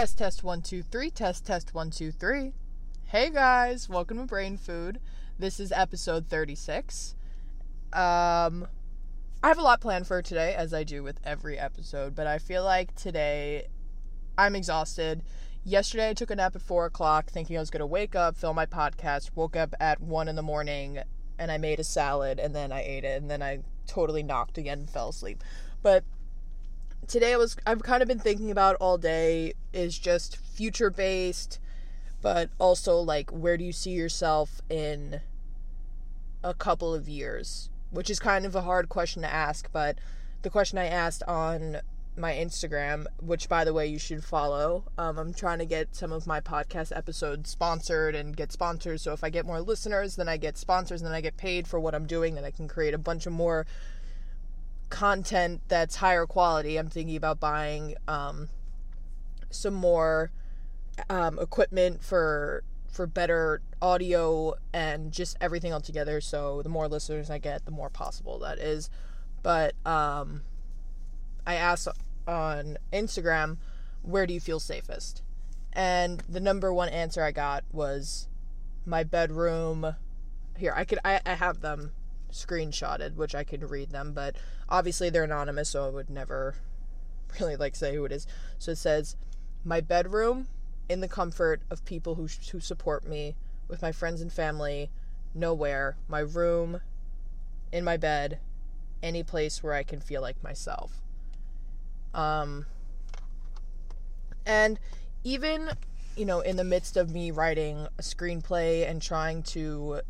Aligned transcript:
Test 0.00 0.16
test 0.16 0.42
one 0.42 0.62
two 0.62 0.82
three. 0.82 1.10
Test 1.10 1.44
test 1.44 1.74
one 1.74 1.90
two 1.90 2.10
three. 2.10 2.54
Hey 3.04 3.28
guys, 3.28 3.86
welcome 3.86 4.16
to 4.16 4.24
Brain 4.24 4.56
Food. 4.56 4.98
This 5.38 5.60
is 5.60 5.72
episode 5.72 6.26
thirty 6.26 6.54
six. 6.54 7.14
Um, 7.92 8.66
I 9.42 9.48
have 9.48 9.58
a 9.58 9.62
lot 9.62 9.82
planned 9.82 10.06
for 10.06 10.22
today, 10.22 10.54
as 10.54 10.72
I 10.72 10.84
do 10.84 11.02
with 11.02 11.20
every 11.22 11.58
episode, 11.58 12.14
but 12.14 12.26
I 12.26 12.38
feel 12.38 12.64
like 12.64 12.94
today 12.94 13.68
I'm 14.38 14.56
exhausted. 14.56 15.22
Yesterday 15.64 16.08
I 16.08 16.14
took 16.14 16.30
a 16.30 16.36
nap 16.36 16.56
at 16.56 16.62
four 16.62 16.86
o'clock, 16.86 17.28
thinking 17.28 17.58
I 17.58 17.60
was 17.60 17.68
gonna 17.68 17.86
wake 17.86 18.14
up, 18.14 18.38
film 18.38 18.56
my 18.56 18.64
podcast. 18.64 19.32
Woke 19.34 19.54
up 19.54 19.74
at 19.80 20.00
one 20.00 20.28
in 20.28 20.34
the 20.34 20.40
morning, 20.40 21.00
and 21.38 21.52
I 21.52 21.58
made 21.58 21.78
a 21.78 21.84
salad, 21.84 22.38
and 22.38 22.56
then 22.56 22.72
I 22.72 22.80
ate 22.80 23.04
it, 23.04 23.20
and 23.20 23.30
then 23.30 23.42
I 23.42 23.58
totally 23.86 24.22
knocked 24.22 24.56
again 24.56 24.78
and 24.78 24.88
fell 24.88 25.10
asleep. 25.10 25.44
But 25.82 26.04
today 27.10 27.32
I 27.32 27.36
was 27.36 27.56
I've 27.66 27.82
kind 27.82 28.02
of 28.02 28.08
been 28.08 28.20
thinking 28.20 28.52
about 28.52 28.76
all 28.76 28.96
day 28.96 29.54
is 29.72 29.98
just 29.98 30.36
future 30.36 30.90
based 30.90 31.58
but 32.22 32.50
also 32.60 32.98
like 32.98 33.30
where 33.30 33.56
do 33.56 33.64
you 33.64 33.72
see 33.72 33.90
yourself 33.90 34.60
in 34.70 35.20
a 36.44 36.54
couple 36.54 36.94
of 36.94 37.08
years? 37.08 37.68
Which 37.90 38.10
is 38.10 38.20
kind 38.20 38.46
of 38.46 38.54
a 38.54 38.62
hard 38.62 38.88
question 38.88 39.22
to 39.22 39.32
ask 39.32 39.68
but 39.72 39.98
the 40.42 40.50
question 40.50 40.78
I 40.78 40.86
asked 40.86 41.24
on 41.24 41.78
my 42.16 42.32
Instagram 42.32 43.06
which 43.20 43.48
by 43.48 43.64
the 43.64 43.74
way 43.74 43.88
you 43.88 43.98
should 43.98 44.22
follow 44.22 44.84
um, 44.96 45.18
I'm 45.18 45.34
trying 45.34 45.58
to 45.58 45.66
get 45.66 45.96
some 45.96 46.12
of 46.12 46.28
my 46.28 46.40
podcast 46.40 46.96
episodes 46.96 47.50
sponsored 47.50 48.14
and 48.14 48.36
get 48.36 48.52
sponsors 48.52 49.02
so 49.02 49.12
if 49.12 49.24
I 49.24 49.30
get 49.30 49.46
more 49.46 49.60
listeners 49.60 50.14
then 50.14 50.28
I 50.28 50.36
get 50.36 50.56
sponsors 50.56 51.00
and 51.00 51.08
then 51.08 51.16
I 51.16 51.20
get 51.20 51.36
paid 51.36 51.66
for 51.66 51.80
what 51.80 51.94
I'm 51.94 52.06
doing 52.06 52.36
then 52.36 52.44
I 52.44 52.52
can 52.52 52.68
create 52.68 52.94
a 52.94 52.98
bunch 52.98 53.26
of 53.26 53.32
more 53.32 53.66
content 54.90 55.62
that's 55.68 55.96
higher 55.96 56.26
quality, 56.26 56.76
I'm 56.76 56.88
thinking 56.88 57.16
about 57.16 57.40
buying 57.40 57.94
um, 58.06 58.48
some 59.48 59.74
more 59.74 60.30
um, 61.08 61.38
equipment 61.38 62.02
for 62.04 62.62
for 62.90 63.06
better 63.06 63.62
audio 63.80 64.54
and 64.72 65.12
just 65.12 65.36
everything 65.40 65.72
altogether. 65.72 66.20
So 66.20 66.60
the 66.62 66.68
more 66.68 66.88
listeners 66.88 67.30
I 67.30 67.38
get, 67.38 67.64
the 67.64 67.70
more 67.70 67.88
possible 67.88 68.40
that 68.40 68.58
is. 68.58 68.90
But 69.42 69.74
um, 69.86 70.42
I 71.46 71.54
asked 71.54 71.88
on 72.26 72.76
Instagram, 72.92 73.58
where 74.02 74.26
do 74.26 74.34
you 74.34 74.40
feel 74.40 74.60
safest? 74.60 75.22
And 75.72 76.20
the 76.28 76.40
number 76.40 76.74
one 76.74 76.88
answer 76.88 77.22
I 77.22 77.30
got 77.30 77.64
was 77.72 78.28
my 78.84 79.04
bedroom. 79.04 79.94
Here, 80.58 80.74
I 80.76 80.84
could 80.84 80.98
I, 81.04 81.20
I 81.24 81.34
have 81.34 81.60
them 81.60 81.92
screenshotted, 82.32 83.16
which 83.16 83.34
I 83.34 83.44
can 83.44 83.66
read 83.66 83.90
them, 83.90 84.12
but 84.12 84.36
obviously 84.68 85.10
they're 85.10 85.24
anonymous, 85.24 85.70
so 85.70 85.86
I 85.86 85.90
would 85.90 86.10
never 86.10 86.54
really 87.40 87.56
like 87.56 87.76
say 87.76 87.94
who 87.94 88.04
it 88.04 88.12
is. 88.12 88.26
So 88.58 88.72
it 88.72 88.78
says, 88.78 89.16
"My 89.64 89.80
bedroom 89.80 90.48
in 90.88 91.00
the 91.00 91.08
comfort 91.08 91.62
of 91.70 91.84
people 91.84 92.16
who 92.16 92.28
who 92.52 92.60
support 92.60 93.06
me, 93.06 93.36
with 93.68 93.82
my 93.82 93.92
friends 93.92 94.20
and 94.20 94.32
family, 94.32 94.90
nowhere. 95.34 95.96
My 96.08 96.20
room, 96.20 96.80
in 97.72 97.84
my 97.84 97.96
bed, 97.96 98.40
any 99.02 99.22
place 99.22 99.62
where 99.62 99.74
I 99.74 99.82
can 99.82 100.00
feel 100.00 100.22
like 100.22 100.42
myself." 100.42 101.02
Um 102.14 102.66
and 104.46 104.80
even 105.22 105.70
you 106.16 106.24
know 106.24 106.40
in 106.40 106.56
the 106.56 106.64
midst 106.64 106.96
of 106.96 107.10
me 107.10 107.30
writing 107.30 107.86
a 107.98 108.02
screenplay 108.02 108.88
and 108.88 109.00
trying 109.00 109.42
to 109.42 110.00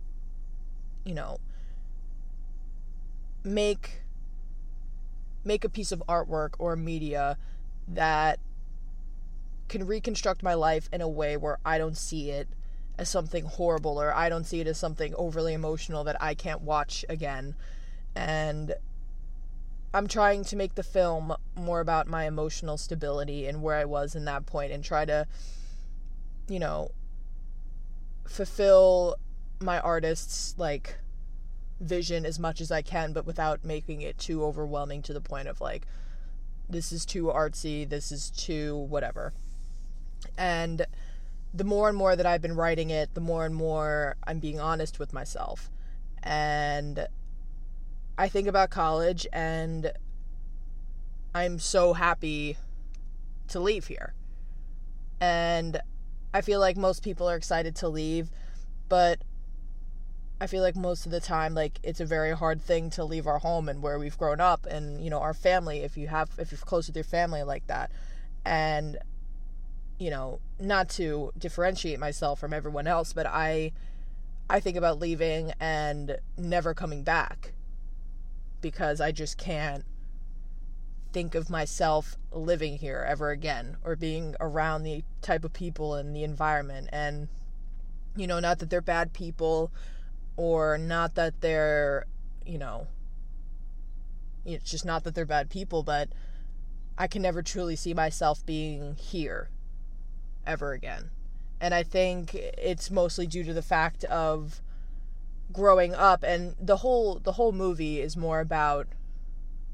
you 1.05 1.15
know 1.15 1.39
make 3.45 4.03
make 5.45 5.65
a 5.65 5.69
piece 5.69 5.93
of 5.93 6.03
artwork 6.09 6.51
or 6.59 6.77
media 6.77 7.37
that 7.89 8.39
can 9.69 9.87
reconstruct 9.87 10.43
my 10.43 10.55
life 10.55 10.89
in 10.93 11.01
a 11.01 11.09
way 11.09 11.37
where 11.37 11.59
I 11.65 11.79
don't 11.79 11.97
see 11.97 12.31
it 12.31 12.49
as 12.99 13.09
something 13.09 13.45
horrible 13.45 14.01
or 14.01 14.13
I 14.15 14.29
don't 14.29 14.45
see 14.45 14.61
it 14.61 14.67
as 14.67 14.77
something 14.77 15.15
overly 15.15 15.55
emotional 15.55 16.05
that 16.05 16.21
I 16.21 16.35
can't 16.35 16.61
watch 16.61 17.05
again. 17.09 17.55
And 18.15 18.75
I'm 19.95 20.07
trying 20.07 20.45
to 20.45 20.57
make 20.57 20.75
the 20.75 20.83
film 20.83 21.35
more 21.57 21.81
about 21.81 22.07
my 22.07 22.27
emotional 22.27 22.77
stability 22.77 23.47
and 23.47 23.63
where 23.63 23.77
I 23.77 23.87
was 23.87 24.15
in 24.15 24.25
that 24.27 24.45
point 24.45 24.73
and 24.73 24.85
try 24.85 25.05
to, 25.05 25.27
you 26.49 26.59
know, 26.59 26.91
fulfill 28.27 29.17
my 29.61 29.81
artist's 29.81 30.55
like 30.59 30.99
vision 31.81 32.27
as 32.27 32.39
much 32.39 32.61
as 32.61 32.71
I 32.71 32.83
can, 32.83 33.13
but 33.13 33.27
without 33.27 33.65
making 33.65 34.03
it 34.03 34.19
too 34.19 34.45
overwhelming 34.45 35.03
to 35.03 35.13
the 35.13 35.21
point 35.21 35.49
of 35.49 35.61
like, 35.61 35.87
this 36.69 36.93
is 36.93 37.05
too 37.05 37.25
artsy, 37.25 37.89
this 37.89 38.13
is 38.13 38.31
too 38.31 38.77
whatever. 38.77 39.33
And 40.37 40.87
the 41.53 41.65
more 41.65 41.89
and 41.89 41.97
more 41.97 42.15
that 42.15 42.27
I've 42.27 42.43
been 42.43 42.55
writing 42.55 42.91
it, 42.91 43.15
the 43.15 43.21
more 43.21 43.45
and 43.45 43.55
more 43.55 44.17
I'm 44.27 44.39
being 44.39 44.61
honest 44.61 44.99
with 44.99 45.13
myself. 45.13 45.71
And 46.23 47.09
I 48.17 48.29
think 48.29 48.47
about 48.47 48.71
college 48.71 49.27
and 49.33 49.93
I'm 51.35 51.59
so 51.59 51.95
happy 51.95 52.57
to 53.49 53.59
leave 53.59 53.87
here. 53.87 54.15
And 55.21 55.81
I 56.33 56.41
feel 56.41 56.61
like 56.61 56.77
most 56.77 57.03
people 57.03 57.29
are 57.29 57.37
excited 57.37 57.75
to 57.77 57.89
leave, 57.89 58.31
but 58.89 59.23
I 60.41 60.47
feel 60.47 60.63
like 60.63 60.75
most 60.75 61.05
of 61.05 61.13
the 61.13 61.21
time, 61.21 61.55
like 61.55 61.79
it's 61.83 62.01
a 62.01 62.07
very 62.07 62.33
hard 62.33 62.63
thing 62.63 62.89
to 62.91 63.05
leave 63.05 63.27
our 63.27 63.39
home 63.39 63.69
and 63.69 63.83
where 63.83 63.99
we've 63.99 64.17
grown 64.17 64.41
up, 64.41 64.67
and 64.67 65.03
you 65.05 65.11
know 65.11 65.21
our 65.21 65.35
family. 65.35 65.81
If 65.81 65.97
you 65.97 66.09
have, 66.09 66.31
if 66.39 66.51
you're 66.51 66.59
close 66.59 66.87
with 66.87 66.97
your 66.97 67.05
family 67.05 67.43
like 67.43 67.67
that, 67.67 67.91
and 68.45 68.99
you 69.99 70.11
know, 70.11 70.41
not 70.59 70.89
to 70.89 71.31
differentiate 71.39 72.01
myself 72.01 72.41
from 72.41 72.55
everyone 72.55 72.87
else, 72.87 73.13
but 73.13 73.27
I, 73.27 73.73
I 74.49 74.59
think 74.59 74.79
about 74.79 74.99
leaving 74.99 75.53
and 75.61 76.17
never 76.39 76.73
coming 76.73 77.03
back, 77.03 77.53
because 78.63 78.99
I 78.99 79.13
just 79.13 79.37
can't 79.37 79.85
think 81.13 81.35
of 81.35 81.51
myself 81.51 82.17
living 82.33 82.79
here 82.79 83.05
ever 83.07 83.31
again 83.31 83.77
or 83.85 83.95
being 83.95 84.37
around 84.41 84.85
the 84.85 85.03
type 85.21 85.45
of 85.45 85.53
people 85.53 85.95
and 85.95 86.15
the 86.15 86.23
environment 86.23 86.89
and 86.93 87.27
you 88.17 88.29
know 88.29 88.39
not 88.39 88.61
that 88.61 88.71
they're 88.71 88.81
bad 88.81 89.13
people 89.13 89.73
or 90.41 90.79
not 90.79 91.17
that 91.17 91.43
they're, 91.43 92.07
you 92.47 92.57
know, 92.57 92.87
it's 94.47 94.71
just 94.71 94.87
not 94.87 95.05
that 95.05 95.15
they're 95.15 95.27
bad 95.27 95.51
people, 95.51 95.83
but 95.83 96.09
I 96.97 97.09
can 97.09 97.21
never 97.21 97.43
truly 97.43 97.77
see 97.77 97.93
myself 97.93 98.47
being 98.47 98.95
here 98.95 99.51
ever 100.47 100.73
again. 100.73 101.11
And 101.61 101.75
I 101.75 101.83
think 101.83 102.35
it's 102.35 102.91
mostly 102.91 103.27
due 103.27 103.45
to 103.45 103.53
the 103.53 103.61
fact 103.61 104.05
of 104.05 104.63
growing 105.53 105.95
up 105.95 106.23
and 106.23 106.55
the 106.59 106.79
whole 106.79 107.19
the 107.19 107.33
whole 107.33 107.53
movie 107.53 108.01
is 108.01 108.17
more 108.17 108.41
about 108.41 108.87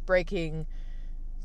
breaking 0.04 0.66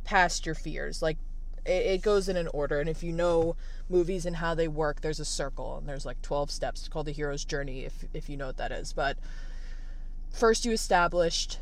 past 0.03 0.47
your 0.47 0.55
fears. 0.55 1.03
Like 1.03 1.19
it, 1.65 2.01
goes 2.01 2.27
in 2.27 2.37
an 2.37 2.47
order 2.53 2.79
and 2.79 2.89
if 2.89 3.03
you 3.03 3.11
know 3.11 3.55
movies 3.89 4.25
and 4.25 4.37
how 4.37 4.55
they 4.55 4.67
work 4.67 5.01
there's 5.01 5.19
a 5.19 5.25
circle 5.25 5.77
and 5.77 5.87
there's 5.87 6.05
like 6.05 6.21
12 6.21 6.49
steps 6.49 6.87
called 6.87 7.05
the 7.05 7.11
hero's 7.11 7.45
journey 7.45 7.81
if 7.85 8.05
if 8.13 8.29
you 8.29 8.37
know 8.37 8.47
what 8.47 8.57
that 8.57 8.71
is. 8.71 8.93
But 8.93 9.17
first 10.31 10.65
you 10.65 10.71
established 10.71 11.59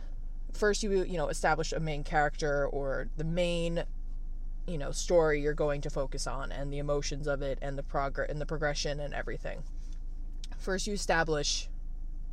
first 0.54 0.84
you 0.84 1.04
you 1.04 1.18
know 1.18 1.28
establish 1.28 1.72
a 1.72 1.80
main 1.80 2.04
character 2.04 2.68
or 2.68 3.08
the 3.18 3.24
main 3.24 3.84
you 4.68 4.78
know 4.78 4.92
story 4.92 5.42
you're 5.42 5.54
going 5.54 5.82
to 5.82 5.90
focus 5.90 6.28
on 6.28 6.52
and 6.52 6.72
the 6.72 6.78
emotions 6.78 7.28
of 7.28 7.42
it 7.42 7.58
and 7.62 7.78
the 7.78 7.84
progress 7.84 8.30
and 8.30 8.40
the 8.40 8.46
progression 8.46 9.00
and 9.00 9.14
everything. 9.14 9.64
First 10.58 10.88
you 10.88 10.94
establish 10.94 11.70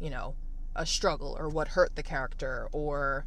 you 0.00 0.10
know 0.10 0.34
a 0.74 0.86
struggle 0.86 1.36
or 1.38 1.48
what 1.48 1.68
hurt 1.68 1.96
the 1.96 2.02
character 2.02 2.68
or 2.72 3.24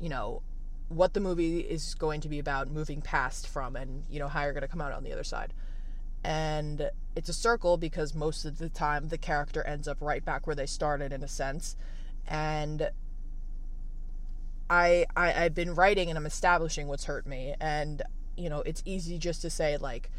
you 0.00 0.08
know 0.08 0.42
what 0.88 1.14
the 1.14 1.20
movie 1.20 1.60
is 1.60 1.94
going 1.94 2.20
to 2.20 2.28
be 2.28 2.38
about 2.38 2.70
moving 2.70 3.00
past 3.00 3.48
from 3.48 3.74
and 3.76 4.04
you 4.08 4.18
know 4.18 4.28
how 4.28 4.42
you're 4.42 4.52
going 4.52 4.62
to 4.62 4.68
come 4.68 4.80
out 4.80 4.92
on 4.92 5.02
the 5.04 5.12
other 5.12 5.24
side. 5.24 5.52
And 6.22 6.90
it's 7.14 7.28
a 7.28 7.32
circle 7.32 7.76
because 7.76 8.14
most 8.14 8.44
of 8.44 8.58
the 8.58 8.68
time 8.68 9.08
the 9.08 9.18
character 9.18 9.62
ends 9.62 9.86
up 9.88 9.98
right 10.00 10.24
back 10.24 10.46
where 10.46 10.56
they 10.56 10.66
started 10.66 11.12
in 11.12 11.22
a 11.22 11.28
sense. 11.28 11.76
And 12.26 12.90
I, 14.68 15.06
I 15.16 15.44
i've 15.44 15.54
been 15.54 15.76
writing 15.76 16.08
and 16.08 16.18
i'm 16.18 16.26
establishing 16.26 16.88
what's 16.88 17.04
hurt 17.04 17.26
me. 17.26 17.54
And 17.60 18.02
you 18.36 18.48
know 18.48 18.60
it's 18.60 18.82
easy 18.84 19.18
just 19.18 19.42
to 19.42 19.50
say 19.50 19.76
like 19.76 20.10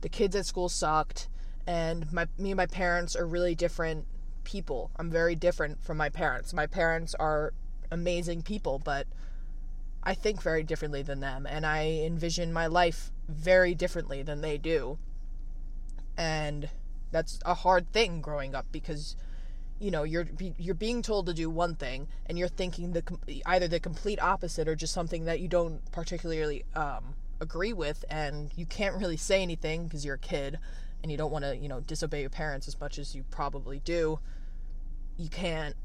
the 0.00 0.08
kids 0.08 0.34
at 0.36 0.46
school 0.46 0.68
sucked 0.68 1.28
and 1.66 2.12
my 2.12 2.26
me 2.38 2.50
and 2.50 2.56
my 2.56 2.66
parents 2.66 3.14
are 3.14 3.26
really 3.26 3.54
different 3.54 4.06
people. 4.44 4.90
I'm 4.96 5.10
very 5.10 5.34
different 5.34 5.82
from 5.82 5.96
my 5.96 6.08
parents. 6.08 6.52
My 6.52 6.66
parents 6.66 7.14
are 7.14 7.52
amazing 7.92 8.42
people 8.42 8.80
but 8.80 9.06
I 10.06 10.14
think 10.14 10.40
very 10.40 10.62
differently 10.62 11.02
than 11.02 11.20
them 11.20 11.46
and 11.46 11.66
I 11.66 12.02
envision 12.04 12.52
my 12.52 12.66
life 12.66 13.10
very 13.28 13.74
differently 13.74 14.22
than 14.22 14.40
they 14.40 14.56
do. 14.56 14.98
And 16.16 16.70
that's 17.10 17.38
a 17.44 17.54
hard 17.54 17.92
thing 17.92 18.22
growing 18.22 18.54
up 18.54 18.66
because 18.72 19.16
you 19.78 19.90
know 19.90 20.04
you're 20.04 20.26
you're 20.56 20.74
being 20.74 21.02
told 21.02 21.26
to 21.26 21.34
do 21.34 21.50
one 21.50 21.74
thing 21.74 22.08
and 22.24 22.38
you're 22.38 22.48
thinking 22.48 22.92
the 22.92 23.02
either 23.44 23.68
the 23.68 23.78
complete 23.78 24.20
opposite 24.22 24.68
or 24.68 24.74
just 24.74 24.94
something 24.94 25.26
that 25.26 25.40
you 25.40 25.48
don't 25.48 25.92
particularly 25.92 26.64
um, 26.74 27.14
agree 27.40 27.74
with 27.74 28.04
and 28.08 28.50
you 28.56 28.64
can't 28.64 28.96
really 28.96 29.16
say 29.16 29.42
anything 29.42 29.84
because 29.84 30.04
you're 30.04 30.14
a 30.14 30.18
kid 30.18 30.58
and 31.02 31.12
you 31.12 31.18
don't 31.18 31.30
want 31.30 31.44
to, 31.44 31.56
you 31.56 31.68
know, 31.68 31.80
disobey 31.80 32.20
your 32.20 32.30
parents 32.30 32.66
as 32.66 32.80
much 32.80 32.98
as 32.98 33.14
you 33.14 33.24
probably 33.30 33.80
do, 33.80 34.18
you 35.16 35.28
can't 35.28 35.76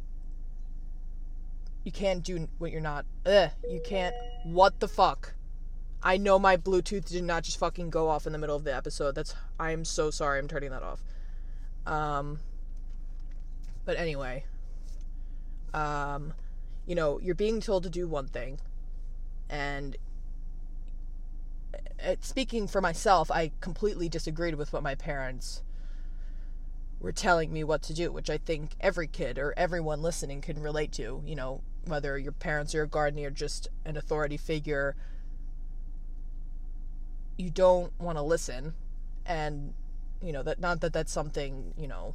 you 1.83 1.92
can't 1.92 2.24
do 2.24 2.48
what 2.57 2.72
you're 2.72 2.81
not 2.81 3.06
ugh, 3.25 3.50
you 3.69 3.81
can't 3.83 4.16
what 4.44 4.80
the 4.80 4.88
fuck 4.88 5.33
i 6.04 6.18
know 6.18 6.38
my 6.39 6.57
bluetooth 6.57 7.06
did 7.06 7.24
not 7.24 7.44
just 7.44 7.57
fucking 7.57 7.89
go 7.89 8.07
off 8.07 8.25
in 8.25 8.33
the 8.33 8.39
middle 8.39 8.56
of 8.56 8.63
the 8.63 8.75
episode 8.75 9.16
that's 9.16 9.36
i 9.60 9.72
am 9.72 9.86
so 9.86 10.10
sorry 10.10 10.39
i'm 10.39 10.48
turning 10.48 10.72
that 10.72 10.83
off 10.83 11.04
um 11.86 12.39
but 13.86 13.98
anyway 13.98 14.44
um 15.74 16.33
you 16.86 16.95
know 16.95 17.19
you're 17.19 17.36
being 17.36 17.62
told 17.62 17.83
to 17.83 17.89
do 17.89 18.07
one 18.07 18.28
thing 18.28 18.60
and 19.50 19.98
uh, 22.04 22.16
speaking 22.22 22.68
for 22.68 22.81
myself 22.81 23.30
i 23.31 23.51
completely 23.62 24.10
disagreed 24.10 24.56
with 24.56 24.74
what 24.74 24.83
my 24.83 24.95
parents 24.95 25.62
were 27.01 27.12
telling 27.12 27.51
me 27.51 27.63
what 27.63 27.81
to 27.81 27.94
do, 27.94 28.12
which 28.12 28.30
I 28.30 28.38
think 28.38 28.75
every 28.80 29.07
kid 29.07 29.38
or 29.38 29.54
everyone 29.57 30.01
listening 30.01 30.42
can 30.42 30.62
relate 30.62 30.92
to. 30.94 31.22
You 31.25 31.36
know, 31.36 31.62
whether 31.86 32.18
your 32.18 32.31
parents 32.31 32.75
are 32.75 32.83
a 32.83 32.88
guardian 32.88 33.28
or 33.28 33.31
just 33.31 33.68
an 33.86 33.98
authority 33.98 34.38
figure, 34.38 34.95
you 37.38 37.50
don't 37.50 37.92
want 38.00 38.18
to 38.18 38.22
listen. 38.22 38.74
And, 39.25 39.74
you 40.22 40.31
know, 40.31 40.44
that 40.44 40.60
not 40.60 40.81
that 40.81 40.94
that's 40.94 41.12
something, 41.12 41.74
you 41.78 41.88
know, 41.88 42.13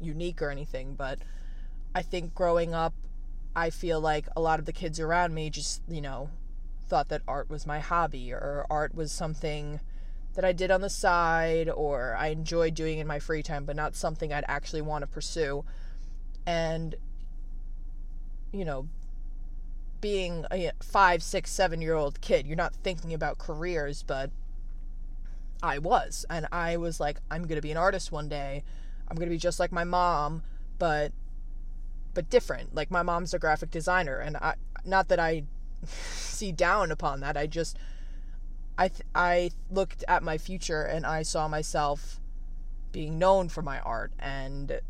unique 0.00 0.40
or 0.42 0.50
anything, 0.50 0.94
but 0.94 1.18
I 1.94 2.02
think 2.02 2.34
growing 2.34 2.74
up, 2.74 2.94
I 3.56 3.70
feel 3.70 4.00
like 4.00 4.28
a 4.36 4.40
lot 4.40 4.60
of 4.60 4.66
the 4.66 4.72
kids 4.72 5.00
around 5.00 5.34
me 5.34 5.50
just, 5.50 5.82
you 5.88 6.00
know, 6.00 6.30
thought 6.86 7.08
that 7.08 7.22
art 7.26 7.50
was 7.50 7.66
my 7.66 7.80
hobby 7.80 8.32
or 8.32 8.66
art 8.70 8.94
was 8.94 9.12
something 9.12 9.80
that 10.34 10.44
I 10.44 10.52
did 10.52 10.70
on 10.70 10.80
the 10.80 10.90
side 10.90 11.68
or 11.68 12.14
I 12.16 12.28
enjoyed 12.28 12.74
doing 12.74 12.98
in 12.98 13.06
my 13.06 13.18
free 13.18 13.42
time, 13.42 13.64
but 13.64 13.74
not 13.74 13.96
something 13.96 14.32
I'd 14.32 14.44
actually 14.46 14.82
want 14.82 15.02
to 15.02 15.06
pursue. 15.06 15.64
And, 16.46 16.94
you 18.52 18.64
know, 18.64 18.88
being 20.00 20.46
a 20.52 20.70
five, 20.80 21.22
six, 21.22 21.50
seven 21.50 21.80
year 21.80 21.94
old 21.94 22.20
kid, 22.20 22.46
you're 22.46 22.56
not 22.56 22.74
thinking 22.74 23.12
about 23.12 23.38
careers, 23.38 24.02
but 24.02 24.30
I 25.62 25.78
was. 25.78 26.24
And 26.30 26.46
I 26.52 26.76
was 26.76 27.00
like, 27.00 27.18
I'm 27.30 27.42
going 27.42 27.56
to 27.56 27.62
be 27.62 27.70
an 27.70 27.76
artist 27.76 28.12
one 28.12 28.28
day. 28.28 28.64
I'm 29.08 29.16
going 29.16 29.28
to 29.28 29.34
be 29.34 29.38
just 29.38 29.58
like 29.58 29.72
my 29.72 29.84
mom, 29.84 30.42
but 30.78 31.12
but 32.14 32.30
different. 32.30 32.74
Like 32.74 32.90
my 32.90 33.02
mom's 33.02 33.34
a 33.34 33.38
graphic 33.38 33.70
designer 33.70 34.18
and 34.18 34.36
I 34.36 34.54
not 34.84 35.08
that 35.08 35.20
I 35.20 35.44
see 35.86 36.52
down 36.52 36.90
upon 36.90 37.20
that. 37.20 37.36
I 37.36 37.46
just 37.46 37.76
I 38.76 38.88
th- 38.88 39.02
I 39.14 39.50
looked 39.70 40.04
at 40.06 40.22
my 40.22 40.38
future 40.38 40.82
and 40.82 41.04
I 41.04 41.22
saw 41.22 41.48
myself 41.48 42.20
being 42.92 43.18
known 43.18 43.48
for 43.48 43.62
my 43.62 43.80
art 43.80 44.12
and 44.18 44.80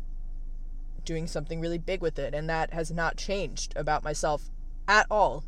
doing 1.03 1.27
something 1.27 1.59
really 1.59 1.77
big 1.77 2.01
with 2.01 2.19
it 2.19 2.33
and 2.33 2.49
that 2.49 2.71
has 2.71 2.91
not 2.91 3.17
changed 3.17 3.73
about 3.75 4.03
myself 4.03 4.49
at 4.89 5.05
all. 5.09 5.45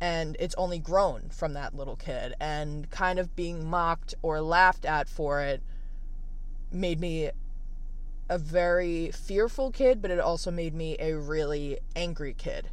And 0.00 0.36
it's 0.40 0.54
only 0.54 0.78
grown 0.78 1.28
from 1.28 1.52
that 1.52 1.76
little 1.76 1.96
kid. 1.96 2.34
And 2.40 2.88
kind 2.90 3.18
of 3.18 3.36
being 3.36 3.68
mocked 3.68 4.14
or 4.22 4.40
laughed 4.40 4.86
at 4.86 5.08
for 5.08 5.42
it 5.42 5.62
made 6.70 6.98
me 6.98 7.30
a 8.30 8.38
very 8.38 9.10
fearful 9.10 9.70
kid 9.70 10.00
but 10.00 10.10
it 10.10 10.18
also 10.18 10.50
made 10.50 10.72
me 10.72 10.96
a 10.98 11.14
really 11.14 11.78
angry 11.94 12.32
kid. 12.32 12.70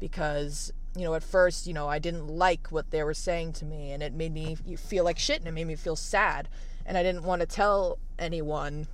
Because 0.00 0.72
you 0.96 1.04
know, 1.04 1.14
at 1.14 1.22
first, 1.22 1.68
you 1.68 1.72
know, 1.72 1.88
I 1.88 2.00
didn't 2.00 2.26
like 2.26 2.68
what 2.68 2.90
they 2.90 3.04
were 3.04 3.14
saying 3.14 3.52
to 3.54 3.64
me 3.64 3.92
and 3.92 4.02
it 4.02 4.12
made 4.12 4.32
me 4.32 4.56
feel 4.76 5.04
like 5.04 5.18
shit 5.18 5.38
and 5.38 5.46
it 5.46 5.52
made 5.52 5.66
me 5.66 5.76
feel 5.76 5.94
sad. 5.94 6.48
And 6.84 6.98
I 6.98 7.04
didn't 7.04 7.22
want 7.22 7.40
to 7.40 7.46
tell 7.46 7.98
anyone 8.18 8.88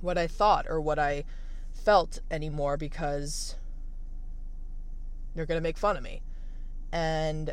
what 0.00 0.16
I 0.16 0.26
thought 0.26 0.66
or 0.68 0.80
what 0.80 0.98
I 0.98 1.24
felt 1.74 2.20
anymore 2.30 2.76
because 2.76 3.56
they're 5.34 5.46
going 5.46 5.58
to 5.58 5.62
make 5.62 5.78
fun 5.78 5.96
of 5.96 6.02
me. 6.02 6.22
And, 6.92 7.52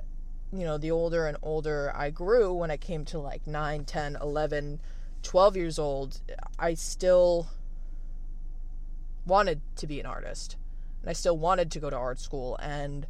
you 0.54 0.66
know, 0.66 0.78
the 0.78 0.92
older 0.92 1.28
and 1.28 1.38
older 1.42 1.92
I 1.96 2.10
grew, 2.10 2.54
when 2.54 2.72
I 2.72 2.78
came 2.78 3.06
to 3.06 3.20
like 3.20 3.48
9, 3.48 3.86
10, 3.86 4.18
11, 4.22 4.80
12 5.24 5.58
years 5.58 5.80
old, 5.80 6.22
I 6.60 6.74
still 6.74 7.48
wanted 9.26 9.62
to 9.76 9.88
be 9.88 10.00
an 10.00 10.06
artist 10.06 10.58
and 11.02 11.10
I 11.10 11.14
still 11.14 11.38
wanted 11.38 11.72
to 11.72 11.80
go 11.80 11.90
to 11.90 11.96
art 11.96 12.20
school. 12.20 12.58
And 12.58 13.08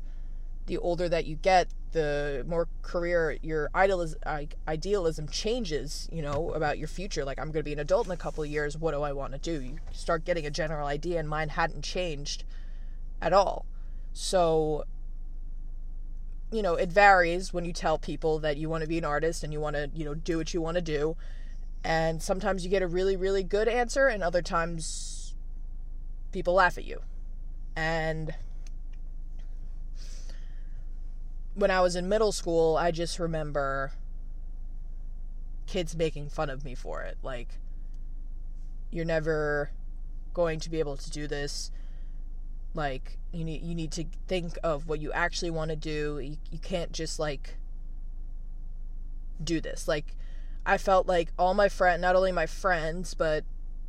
the 0.65 0.77
older 0.77 1.09
that 1.09 1.25
you 1.25 1.35
get, 1.35 1.67
the 1.91 2.45
more 2.47 2.69
career 2.81 3.37
your 3.41 3.69
idealism, 3.75 4.19
idealism 4.67 5.27
changes, 5.27 6.07
you 6.11 6.21
know, 6.21 6.51
about 6.51 6.77
your 6.77 6.87
future. 6.87 7.25
Like, 7.25 7.37
I'm 7.37 7.47
going 7.47 7.59
to 7.59 7.63
be 7.63 7.73
an 7.73 7.79
adult 7.79 8.05
in 8.05 8.13
a 8.13 8.17
couple 8.17 8.43
of 8.43 8.49
years. 8.49 8.77
What 8.77 8.93
do 8.93 9.01
I 9.01 9.11
want 9.11 9.33
to 9.33 9.39
do? 9.39 9.61
You 9.61 9.77
start 9.91 10.23
getting 10.23 10.45
a 10.45 10.51
general 10.51 10.87
idea, 10.87 11.19
and 11.19 11.27
mine 11.27 11.49
hadn't 11.49 11.83
changed 11.83 12.45
at 13.21 13.33
all. 13.33 13.65
So, 14.13 14.85
you 16.51 16.61
know, 16.61 16.75
it 16.75 16.89
varies 16.89 17.53
when 17.53 17.65
you 17.65 17.73
tell 17.73 17.97
people 17.97 18.39
that 18.39 18.57
you 18.57 18.69
want 18.69 18.81
to 18.81 18.87
be 18.87 18.97
an 18.97 19.05
artist 19.05 19.43
and 19.43 19.53
you 19.53 19.59
want 19.59 19.75
to, 19.75 19.89
you 19.93 20.03
know, 20.03 20.13
do 20.13 20.37
what 20.37 20.53
you 20.53 20.61
want 20.61 20.75
to 20.75 20.81
do. 20.81 21.15
And 21.83 22.21
sometimes 22.21 22.63
you 22.63 22.69
get 22.69 22.83
a 22.83 22.87
really, 22.87 23.15
really 23.15 23.43
good 23.43 23.67
answer, 23.67 24.07
and 24.07 24.21
other 24.21 24.41
times 24.41 25.33
people 26.31 26.53
laugh 26.53 26.77
at 26.77 26.85
you. 26.85 26.99
And 27.75 28.35
when 31.55 31.71
I 31.71 31.81
was 31.81 31.95
in 31.95 32.07
middle 32.07 32.31
school, 32.31 32.77
I 32.77 32.91
just 32.91 33.17
remember 33.17 33.93
kids 35.65 35.95
making 35.95 36.29
fun 36.29 36.49
of 36.49 36.63
me 36.63 36.75
for 36.75 37.01
it. 37.01 37.17
Like, 37.23 37.57
you're 38.91 39.05
never 39.05 39.71
going 40.33 40.59
to 40.59 40.69
be 40.69 40.79
able 40.79 40.97
to 40.97 41.09
do 41.09 41.27
this. 41.27 41.71
Like, 42.73 43.17
you 43.31 43.43
need 43.43 43.63
you 43.63 43.75
need 43.75 43.91
to 43.93 44.05
think 44.27 44.57
of 44.63 44.87
what 44.87 44.99
you 44.99 45.11
actually 45.11 45.51
want 45.51 45.69
to 45.69 45.75
do. 45.75 46.19
You, 46.19 46.37
you 46.51 46.59
can't 46.59 46.91
just 46.91 47.19
like 47.19 47.57
do 49.43 49.59
this. 49.59 49.87
Like, 49.87 50.15
I 50.65 50.77
felt 50.77 51.07
like 51.07 51.31
all 51.37 51.53
my 51.53 51.69
friend, 51.69 52.01
not 52.01 52.15
only 52.15 52.31
my 52.31 52.45
friends, 52.45 53.13
but 53.13 53.43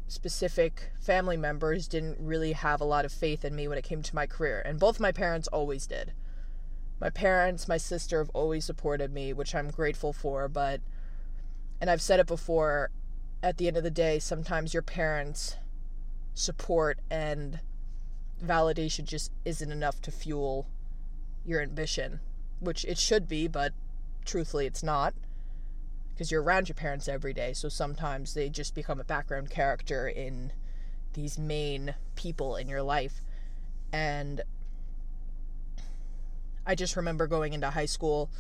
specific 0.09 0.91
family 1.01 1.37
members 1.37 1.89
didn't 1.89 2.19
really 2.21 2.53
have 2.53 2.81
a 2.81 2.85
lot 2.85 3.05
of 3.05 3.13
faith 3.13 3.45
in 3.45 3.55
me 3.55 3.69
when 3.69 3.79
it 3.79 3.85
came 3.85 4.03
to 4.03 4.15
my 4.15 4.27
career, 4.27 4.63
and 4.65 4.79
both 4.79 5.01
my 5.01 5.13
parents 5.13 5.49
always 5.49 5.87
did. 5.87 6.13
My 7.01 7.11
parents, 7.11 7.67
my 7.67 7.79
sister 7.79 8.19
have 8.19 8.31
always 8.35 8.65
supported 8.65 9.13
me, 9.13 9.33
which 9.33 9.55
I'm 9.55 9.71
grateful 9.71 10.13
for, 10.13 10.49
but 10.49 10.81
and 11.81 11.91
I've 11.91 12.03
said 12.03 12.21
it 12.21 12.27
before, 12.27 12.91
at 13.43 13.57
the 13.59 13.67
end 13.67 13.77
of 13.77 13.83
the 13.83 13.91
day, 13.91 14.19
sometimes 14.21 14.73
your 14.73 14.85
parents' 14.85 15.57
support 16.33 17.01
and 17.11 17.59
validation 18.43 19.05
just 19.05 19.31
isn't 19.45 19.71
enough 19.71 20.01
to 20.03 20.11
fuel 20.11 20.67
your 21.45 21.61
ambition, 21.61 22.21
which 22.61 22.85
it 22.85 22.99
should 22.99 23.29
be, 23.29 23.49
but 23.49 23.73
truthfully 24.25 24.67
it's 24.67 24.83
not 24.83 25.15
because 26.13 26.31
you're 26.31 26.43
around 26.43 26.69
your 26.69 26.75
parents 26.75 27.09
every 27.09 27.33
day. 27.33 27.53
So 27.53 27.69
sometimes 27.69 28.35
they 28.35 28.49
just 28.49 28.75
become 28.75 29.01
a 29.01 29.05
background 29.05 29.51
character 29.51 30.07
in 30.07 30.53
these 31.15 31.39
main 31.39 31.95
people 32.15 32.57
in 32.57 32.69
your 32.69 32.83
life. 32.83 33.23
And 33.93 34.43
I 36.67 36.75
just 36.75 36.97
remember 36.97 37.27
going 37.27 37.53
into 37.53 37.71
high 37.71 37.87
school, 37.87 38.31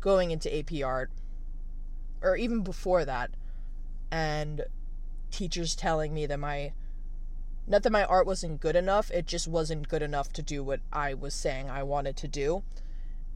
going 0.00 0.30
into 0.30 0.54
AP 0.56 0.82
art, 0.84 1.10
or 2.22 2.36
even 2.36 2.62
before 2.62 3.04
that, 3.04 3.30
and 4.10 4.64
teachers 5.30 5.76
telling 5.76 6.12
me 6.14 6.26
that 6.26 6.38
my 6.38 6.72
not 7.66 7.82
that 7.82 7.90
my 7.90 8.04
art 8.04 8.26
wasn't 8.26 8.60
good 8.60 8.76
enough, 8.76 9.10
it 9.10 9.26
just 9.26 9.48
wasn't 9.48 9.88
good 9.88 10.02
enough 10.02 10.32
to 10.34 10.42
do 10.42 10.62
what 10.62 10.80
I 10.92 11.14
was 11.14 11.34
saying 11.34 11.70
I 11.70 11.82
wanted 11.82 12.16
to 12.18 12.28
do. 12.28 12.62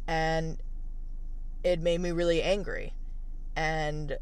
And 0.06 0.58
it 1.64 1.80
made 1.80 2.00
me 2.00 2.10
really 2.10 2.42
angry 2.42 2.94
and 3.56 4.18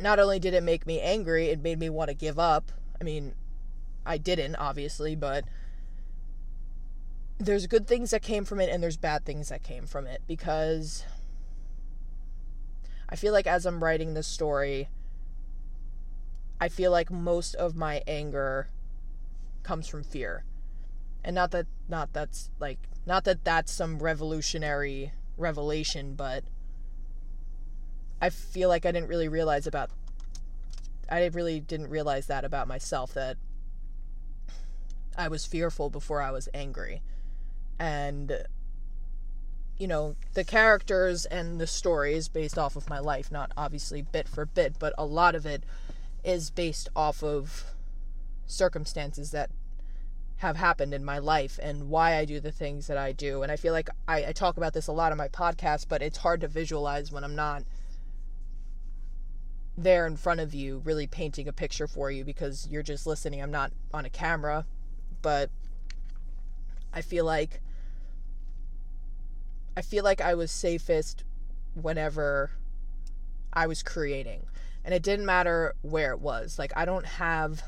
not 0.00 0.18
only 0.18 0.40
did 0.40 0.54
it 0.54 0.62
make 0.62 0.86
me 0.86 1.00
angry, 1.00 1.46
it 1.46 1.62
made 1.62 1.78
me 1.78 1.88
want 1.88 2.08
to 2.08 2.14
give 2.14 2.38
up. 2.38 2.72
I 3.00 3.04
mean, 3.04 3.34
I 4.04 4.18
didn't, 4.18 4.56
obviously, 4.56 5.14
but 5.14 5.44
there's 7.38 7.66
good 7.66 7.86
things 7.86 8.10
that 8.10 8.22
came 8.22 8.44
from 8.44 8.60
it 8.60 8.68
and 8.70 8.82
there's 8.82 8.96
bad 8.96 9.24
things 9.24 9.50
that 9.50 9.62
came 9.62 9.86
from 9.86 10.06
it 10.06 10.22
because 10.26 11.04
I 13.08 13.16
feel 13.16 13.32
like 13.32 13.46
as 13.46 13.66
I'm 13.66 13.82
writing 13.82 14.14
this 14.14 14.26
story, 14.26 14.88
I 16.60 16.68
feel 16.68 16.90
like 16.90 17.10
most 17.10 17.54
of 17.54 17.76
my 17.76 18.02
anger 18.06 18.68
comes 19.64 19.88
from 19.88 20.04
fear. 20.04 20.44
And 21.24 21.34
not 21.34 21.50
that 21.52 21.66
not 21.88 22.12
that's 22.12 22.50
like 22.60 22.78
not 23.06 23.24
that 23.24 23.44
that's 23.44 23.72
some 23.72 23.98
revolutionary 23.98 25.12
revelation, 25.36 26.14
but 26.14 26.44
I 28.20 28.30
feel 28.30 28.68
like 28.68 28.86
I 28.86 28.92
didn't 28.92 29.08
really 29.08 29.28
realize 29.28 29.66
about 29.66 29.90
I 31.10 31.24
really 31.26 31.60
didn't 31.60 31.90
realize 31.90 32.26
that 32.26 32.44
about 32.44 32.68
myself 32.68 33.14
that 33.14 33.36
I 35.16 35.28
was 35.28 35.46
fearful 35.46 35.90
before 35.90 36.20
I 36.20 36.30
was 36.30 36.48
angry. 36.54 37.02
And 37.78 38.44
you 39.76 39.88
know, 39.88 40.14
the 40.34 40.44
characters 40.44 41.26
and 41.26 41.60
the 41.60 41.66
story 41.66 42.14
is 42.14 42.28
based 42.28 42.58
off 42.58 42.76
of 42.76 42.88
my 42.88 43.00
life, 43.00 43.32
not 43.32 43.50
obviously 43.56 44.02
bit 44.02 44.28
for 44.28 44.46
bit, 44.46 44.78
but 44.78 44.94
a 44.96 45.04
lot 45.04 45.34
of 45.34 45.46
it 45.46 45.64
is 46.22 46.50
based 46.50 46.88
off 46.94 47.22
of 47.22 47.73
circumstances 48.46 49.30
that 49.30 49.50
have 50.36 50.56
happened 50.56 50.92
in 50.92 51.04
my 51.04 51.18
life 51.18 51.58
and 51.62 51.88
why 51.88 52.16
I 52.16 52.24
do 52.24 52.40
the 52.40 52.52
things 52.52 52.86
that 52.88 52.98
I 52.98 53.12
do. 53.12 53.42
And 53.42 53.50
I 53.50 53.56
feel 53.56 53.72
like 53.72 53.88
I, 54.08 54.26
I 54.26 54.32
talk 54.32 54.56
about 54.56 54.74
this 54.74 54.88
a 54.88 54.92
lot 54.92 55.12
on 55.12 55.18
my 55.18 55.28
podcast, 55.28 55.86
but 55.88 56.02
it's 56.02 56.18
hard 56.18 56.40
to 56.40 56.48
visualize 56.48 57.12
when 57.12 57.24
I'm 57.24 57.36
not 57.36 57.62
there 59.76 60.06
in 60.06 60.16
front 60.16 60.40
of 60.40 60.54
you, 60.54 60.82
really 60.84 61.06
painting 61.06 61.48
a 61.48 61.52
picture 61.52 61.86
for 61.86 62.10
you 62.10 62.24
because 62.24 62.68
you're 62.70 62.82
just 62.82 63.06
listening. 63.06 63.42
I'm 63.42 63.50
not 63.50 63.72
on 63.92 64.04
a 64.04 64.10
camera, 64.10 64.66
but 65.22 65.50
I 66.92 67.00
feel 67.00 67.24
like 67.24 67.60
I 69.76 69.82
feel 69.82 70.04
like 70.04 70.20
I 70.20 70.34
was 70.34 70.52
safest 70.52 71.24
whenever 71.74 72.52
I 73.52 73.66
was 73.66 73.82
creating. 73.82 74.46
And 74.84 74.94
it 74.94 75.02
didn't 75.02 75.26
matter 75.26 75.74
where 75.82 76.12
it 76.12 76.20
was. 76.20 76.58
Like 76.58 76.72
I 76.76 76.84
don't 76.84 77.06
have 77.06 77.62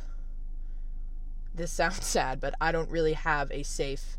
this 1.56 1.72
sounds 1.72 2.04
sad, 2.06 2.40
but 2.40 2.54
I 2.60 2.72
don't 2.72 2.90
really 2.90 3.14
have 3.14 3.50
a 3.50 3.62
safe 3.62 4.18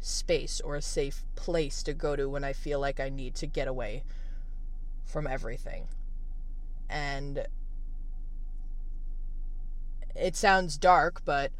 space 0.00 0.60
or 0.60 0.76
a 0.76 0.82
safe 0.82 1.22
place 1.34 1.82
to 1.82 1.94
go 1.94 2.14
to 2.16 2.28
when 2.28 2.44
I 2.44 2.52
feel 2.52 2.78
like 2.78 3.00
I 3.00 3.08
need 3.08 3.34
to 3.36 3.46
get 3.46 3.68
away 3.68 4.04
from 5.04 5.26
everything. 5.26 5.88
And 6.88 7.46
it 10.14 10.36
sounds 10.36 10.76
dark, 10.76 11.22
but 11.24 11.50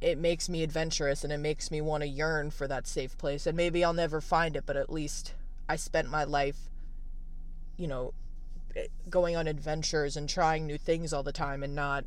it 0.00 0.18
makes 0.18 0.48
me 0.48 0.62
adventurous 0.62 1.24
and 1.24 1.32
it 1.32 1.38
makes 1.38 1.70
me 1.70 1.80
want 1.80 2.02
to 2.02 2.08
yearn 2.08 2.50
for 2.50 2.68
that 2.68 2.86
safe 2.86 3.16
place. 3.16 3.46
And 3.46 3.56
maybe 3.56 3.84
I'll 3.84 3.92
never 3.92 4.20
find 4.20 4.56
it, 4.56 4.64
but 4.66 4.76
at 4.76 4.92
least 4.92 5.32
I 5.68 5.76
spent 5.76 6.10
my 6.10 6.24
life, 6.24 6.68
you 7.76 7.86
know, 7.86 8.12
eh, 8.74 8.86
going 9.08 9.36
on 9.36 9.46
adventures 9.46 10.16
and 10.16 10.28
trying 10.28 10.66
new 10.66 10.78
things 10.78 11.12
all 11.12 11.22
the 11.22 11.32
time 11.32 11.62
and 11.62 11.74
not 11.74 12.04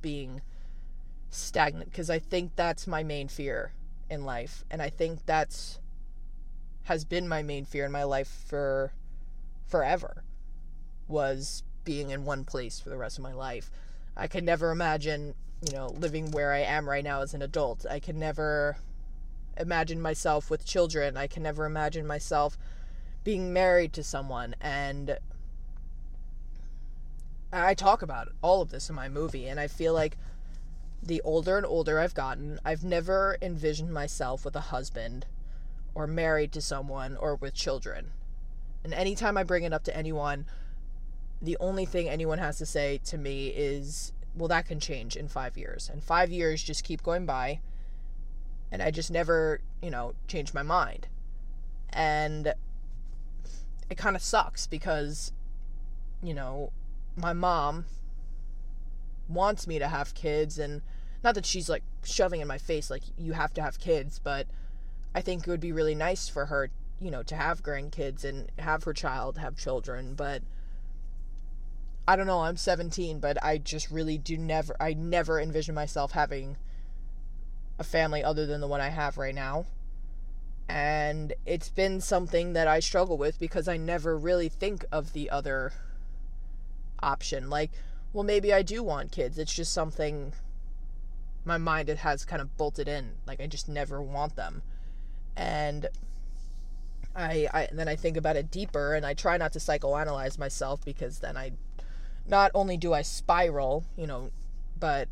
being 0.00 0.42
stagnant 1.36 1.90
because 1.90 2.10
I 2.10 2.18
think 2.18 2.56
that's 2.56 2.86
my 2.86 3.02
main 3.02 3.28
fear 3.28 3.72
in 4.08 4.24
life 4.24 4.64
and 4.70 4.80
I 4.80 4.90
think 4.90 5.26
that's 5.26 5.78
has 6.84 7.04
been 7.04 7.26
my 7.26 7.42
main 7.42 7.64
fear 7.64 7.84
in 7.84 7.92
my 7.92 8.04
life 8.04 8.44
for 8.46 8.92
forever 9.66 10.22
was 11.08 11.64
being 11.84 12.10
in 12.10 12.24
one 12.24 12.44
place 12.44 12.78
for 12.78 12.90
the 12.90 12.96
rest 12.96 13.18
of 13.18 13.24
my 13.24 13.32
life. 13.32 13.70
I 14.16 14.26
could 14.28 14.44
never 14.44 14.70
imagine, 14.70 15.34
you 15.66 15.72
know, 15.72 15.88
living 15.88 16.30
where 16.30 16.52
I 16.52 16.60
am 16.60 16.88
right 16.88 17.02
now 17.02 17.22
as 17.22 17.34
an 17.34 17.42
adult. 17.42 17.84
I 17.88 17.98
can 17.98 18.18
never 18.18 18.76
imagine 19.56 20.00
myself 20.00 20.48
with 20.50 20.64
children. 20.64 21.16
I 21.16 21.26
can 21.26 21.42
never 21.42 21.64
imagine 21.64 22.06
myself 22.06 22.56
being 23.24 23.52
married 23.52 23.92
to 23.94 24.04
someone 24.04 24.54
and 24.60 25.18
I 27.52 27.74
talk 27.74 28.02
about 28.02 28.28
all 28.42 28.62
of 28.62 28.70
this 28.70 28.88
in 28.88 28.94
my 28.94 29.08
movie 29.08 29.48
and 29.48 29.58
I 29.58 29.66
feel 29.66 29.94
like 29.94 30.16
the 31.06 31.20
older 31.22 31.56
and 31.56 31.66
older 31.66 32.00
I've 32.00 32.14
gotten, 32.14 32.58
I've 32.64 32.84
never 32.84 33.38
envisioned 33.40 33.92
myself 33.92 34.44
with 34.44 34.56
a 34.56 34.60
husband 34.60 35.26
or 35.94 36.06
married 36.06 36.52
to 36.52 36.60
someone 36.60 37.16
or 37.16 37.36
with 37.36 37.54
children. 37.54 38.10
And 38.84 38.92
anytime 38.92 39.36
I 39.36 39.42
bring 39.42 39.64
it 39.64 39.72
up 39.72 39.84
to 39.84 39.96
anyone, 39.96 40.46
the 41.40 41.56
only 41.58 41.84
thing 41.84 42.08
anyone 42.08 42.38
has 42.38 42.58
to 42.58 42.66
say 42.66 43.00
to 43.04 43.18
me 43.18 43.48
is, 43.48 44.12
well, 44.34 44.48
that 44.48 44.66
can 44.66 44.80
change 44.80 45.16
in 45.16 45.28
five 45.28 45.56
years. 45.56 45.88
And 45.92 46.02
five 46.02 46.30
years 46.30 46.62
just 46.62 46.84
keep 46.84 47.02
going 47.02 47.26
by. 47.26 47.60
And 48.70 48.82
I 48.82 48.90
just 48.90 49.10
never, 49.10 49.60
you 49.82 49.90
know, 49.90 50.14
change 50.28 50.52
my 50.52 50.62
mind. 50.62 51.08
And 51.90 52.54
it 53.88 53.96
kind 53.96 54.16
of 54.16 54.22
sucks 54.22 54.66
because, 54.66 55.32
you 56.22 56.34
know, 56.34 56.72
my 57.16 57.32
mom 57.32 57.86
wants 59.28 59.66
me 59.66 59.78
to 59.78 59.88
have 59.88 60.14
kids 60.14 60.58
and 60.58 60.82
not 61.26 61.34
that 61.34 61.44
she's 61.44 61.68
like 61.68 61.82
shoving 62.04 62.40
in 62.40 62.46
my 62.46 62.56
face 62.56 62.88
like 62.88 63.02
you 63.18 63.32
have 63.32 63.52
to 63.52 63.60
have 63.60 63.80
kids, 63.80 64.20
but 64.22 64.46
I 65.12 65.20
think 65.22 65.42
it 65.42 65.50
would 65.50 65.58
be 65.58 65.72
really 65.72 65.96
nice 65.96 66.28
for 66.28 66.46
her, 66.46 66.70
you 67.00 67.10
know, 67.10 67.24
to 67.24 67.34
have 67.34 67.64
grandkids 67.64 68.24
and 68.24 68.48
have 68.60 68.84
her 68.84 68.92
child 68.92 69.36
have 69.36 69.56
children, 69.56 70.14
but 70.14 70.42
I 72.06 72.14
don't 72.14 72.28
know, 72.28 72.42
I'm 72.42 72.56
17, 72.56 73.18
but 73.18 73.42
I 73.42 73.58
just 73.58 73.90
really 73.90 74.18
do 74.18 74.38
never 74.38 74.76
I 74.78 74.94
never 74.94 75.40
envision 75.40 75.74
myself 75.74 76.12
having 76.12 76.58
a 77.76 77.82
family 77.82 78.22
other 78.22 78.46
than 78.46 78.60
the 78.60 78.68
one 78.68 78.80
I 78.80 78.90
have 78.90 79.18
right 79.18 79.34
now. 79.34 79.66
And 80.68 81.32
it's 81.44 81.70
been 81.70 82.00
something 82.00 82.52
that 82.52 82.68
I 82.68 82.78
struggle 82.78 83.18
with 83.18 83.40
because 83.40 83.66
I 83.66 83.76
never 83.76 84.16
really 84.16 84.48
think 84.48 84.84
of 84.92 85.12
the 85.12 85.28
other 85.30 85.72
option. 87.02 87.50
Like, 87.50 87.72
well, 88.12 88.22
maybe 88.22 88.52
I 88.52 88.62
do 88.62 88.84
want 88.84 89.10
kids. 89.10 89.38
It's 89.38 89.52
just 89.52 89.72
something 89.72 90.32
my 91.46 91.58
mind 91.58 91.88
it 91.88 91.98
has 91.98 92.24
kind 92.24 92.42
of 92.42 92.56
bolted 92.56 92.88
in 92.88 93.12
like 93.26 93.40
i 93.40 93.46
just 93.46 93.68
never 93.68 94.02
want 94.02 94.36
them 94.36 94.62
and 95.36 95.88
I, 97.16 97.48
I 97.52 97.68
then 97.72 97.88
I 97.88 97.96
think 97.96 98.16
about 98.16 98.36
it 98.36 98.50
deeper 98.50 98.94
and 98.94 99.06
I 99.06 99.14
try 99.14 99.38
not 99.38 99.52
to 99.54 99.58
psychoanalyze 99.58 100.38
myself 100.38 100.84
because 100.84 101.20
then 101.20 101.36
I 101.36 101.52
not 102.26 102.50
only 102.54 102.76
do 102.76 102.92
I 102.92 103.02
spiral, 103.02 103.84
you 103.96 104.06
know, 104.06 104.30
but 104.78 105.08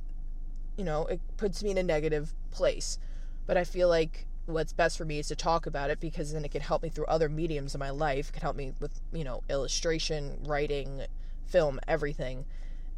you 0.76 0.84
know, 0.84 1.06
it 1.06 1.20
puts 1.36 1.62
me 1.62 1.70
in 1.70 1.78
a 1.78 1.82
negative 1.82 2.34
place. 2.50 2.98
But 3.46 3.56
I 3.56 3.64
feel 3.64 3.88
like 3.88 4.26
what's 4.46 4.72
best 4.72 4.98
for 4.98 5.06
me 5.06 5.18
is 5.18 5.28
to 5.28 5.36
talk 5.36 5.66
about 5.66 5.88
it 5.90 6.00
because 6.00 6.32
then 6.32 6.44
it 6.44 6.50
can 6.50 6.60
help 6.60 6.82
me 6.82 6.90
through 6.90 7.06
other 7.06 7.28
mediums 7.28 7.74
in 7.74 7.78
my 7.78 7.90
life. 7.90 8.28
It 8.28 8.32
can 8.32 8.42
help 8.42 8.56
me 8.56 8.72
with, 8.80 9.00
you 9.12 9.24
know, 9.24 9.42
illustration, 9.48 10.38
writing, 10.44 11.02
film, 11.46 11.80
everything 11.88 12.44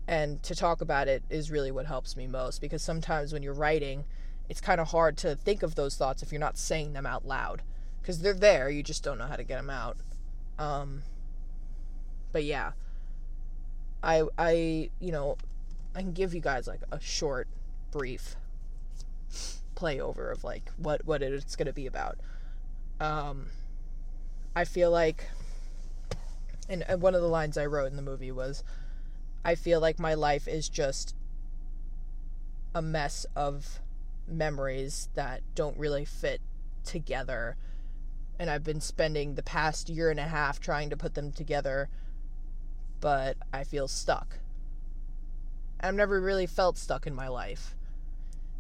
and 0.09 0.43
to 0.43 0.55
talk 0.55 0.81
about 0.81 1.09
it 1.09 1.23
is 1.29 1.51
really 1.51 1.71
what 1.71 1.87
helps 1.87 2.17
me 2.17 2.27
most 2.27 2.61
because 2.61 2.83
sometimes 2.83 3.33
when 3.33 3.43
you're 3.43 3.53
writing 3.53 4.05
it's 4.49 4.61
kind 4.61 4.81
of 4.81 4.89
hard 4.89 5.17
to 5.17 5.35
think 5.35 5.63
of 5.63 5.75
those 5.75 5.97
thoughts 5.97 6.23
if 6.23 6.31
you're 6.31 6.41
not 6.41 6.57
saying 6.57 6.93
them 6.93 7.07
out 7.07 7.27
loud 7.27 7.63
because 8.01 8.21
they're 8.21 8.35
there 8.35 8.71
you 8.71 8.83
just 8.83 9.03
don't 9.03 9.19
know 9.19 9.27
how 9.27 9.37
to 9.37 9.43
get 9.45 9.57
them 9.57 9.71
out. 9.71 9.97
Um, 10.59 11.03
but 12.33 12.45
yeah. 12.45 12.73
I 14.03 14.23
i 14.39 14.91
you 15.01 15.11
know 15.11 15.37
i 15.95 16.01
can 16.01 16.13
give 16.13 16.35
you 16.35 16.41
guys 16.41 16.69
like 16.69 16.81
a 16.93 17.01
short 17.01 17.49
brief 17.91 18.37
play 19.75 20.01
over 20.01 20.31
of 20.31 20.45
like 20.45 20.71
what 20.77 21.05
what 21.05 21.23
it's 21.23 21.57
going 21.57 21.67
to 21.67 21.73
be 21.73 21.87
about. 21.87 22.19
Um 23.01 23.47
i 24.55 24.65
feel 24.65 24.91
like 24.91 25.29
and 26.69 26.85
one 27.01 27.15
of 27.15 27.21
the 27.23 27.29
lines 27.29 27.59
i 27.59 27.67
wrote 27.67 27.87
in 27.87 27.97
the 27.97 28.03
movie 28.03 28.33
was 28.33 28.63
I 29.47 29.55
feel 29.55 29.81
like 29.81 30.01
my 30.01 30.15
life 30.15 30.49
is 30.49 30.69
just 30.69 31.15
a 32.75 32.83
mess 32.83 33.25
of 33.37 33.79
memories 34.27 35.09
that 35.15 35.41
don't 35.55 35.79
really 35.79 36.05
fit 36.05 36.41
together. 36.83 37.57
And 38.41 38.51
I've 38.51 38.65
been 38.65 38.81
spending 38.81 39.37
the 39.37 39.45
past 39.45 39.89
year 39.89 40.11
and 40.11 40.19
a 40.19 40.25
half 40.25 40.59
trying 40.59 40.91
to 40.91 40.97
put 40.97 41.15
them 41.15 41.31
together, 41.31 41.89
but 43.01 43.37
I 43.53 43.63
feel 43.63 43.87
stuck. 43.87 44.41
I've 45.79 45.95
never 45.95 46.21
really 46.21 46.47
felt 46.47 46.77
stuck 46.77 47.07
in 47.07 47.15
my 47.15 47.29
life. 47.29 47.77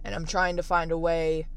And 0.04 0.14
I'm 0.14 0.24
trying 0.24 0.54
to 0.54 0.62
find 0.62 0.92
a 0.92 0.98
way 0.98 1.48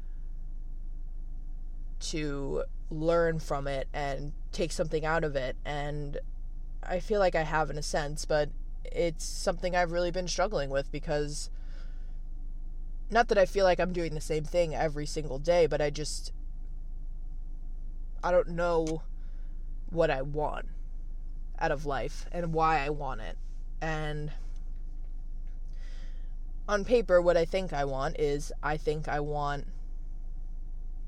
to 2.00 2.64
learn 2.90 3.38
from 3.38 3.68
it 3.68 3.86
and 3.94 4.32
take 4.50 4.72
something 4.72 5.04
out 5.04 5.22
of 5.22 5.36
it. 5.36 5.54
And 5.64 6.18
I 6.82 6.98
feel 6.98 7.20
like 7.20 7.36
I 7.36 7.44
have 7.44 7.70
in 7.70 7.78
a 7.78 7.82
sense, 7.82 8.24
but 8.24 8.48
it's 8.84 9.24
something 9.24 9.74
I've 9.74 9.92
really 9.92 10.10
been 10.10 10.28
struggling 10.28 10.70
with 10.70 10.90
because 10.90 11.50
not 13.10 13.28
that 13.28 13.38
I 13.38 13.46
feel 13.46 13.64
like 13.64 13.80
I'm 13.80 13.92
doing 13.92 14.14
the 14.14 14.20
same 14.20 14.44
thing 14.44 14.74
every 14.74 15.06
single 15.06 15.38
day, 15.38 15.66
but 15.66 15.80
I 15.80 15.90
just 15.90 16.32
I 18.22 18.30
don't 18.30 18.48
know 18.48 19.02
what 19.88 20.10
I 20.10 20.22
want 20.22 20.66
out 21.58 21.72
of 21.72 21.86
life 21.86 22.26
and 22.32 22.52
why 22.52 22.84
I 22.84 22.90
want 22.90 23.20
it. 23.20 23.36
And 23.80 24.32
on 26.68 26.84
paper 26.84 27.20
what 27.20 27.36
I 27.36 27.44
think 27.44 27.72
I 27.72 27.84
want 27.84 28.18
is 28.18 28.52
I 28.62 28.76
think 28.76 29.08
I 29.08 29.20
want 29.20 29.66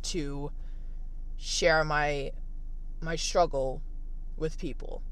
to 0.02 0.50
share 1.36 1.84
my 1.84 2.32
my 3.00 3.16
struggle 3.16 3.82
with 4.36 4.58
people. 4.58 5.02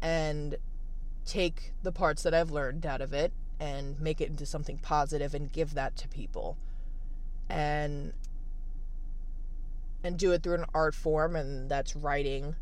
And 0.00 0.56
take 1.26 1.72
the 1.82 1.92
parts 1.92 2.22
that 2.22 2.32
I've 2.32 2.50
learned 2.50 2.86
out 2.86 3.00
of 3.00 3.12
it 3.12 3.32
and 3.58 4.00
make 4.00 4.20
it 4.20 4.28
into 4.28 4.46
something 4.46 4.78
positive 4.78 5.34
and 5.34 5.52
give 5.52 5.74
that 5.74 5.96
to 5.96 6.08
people. 6.08 6.56
And 7.48 8.12
and 10.02 10.18
do 10.18 10.32
it 10.32 10.42
through 10.42 10.54
an 10.54 10.64
art 10.72 10.94
form 10.94 11.34
and 11.34 11.68
that's 11.68 11.96
writing, 11.96 12.54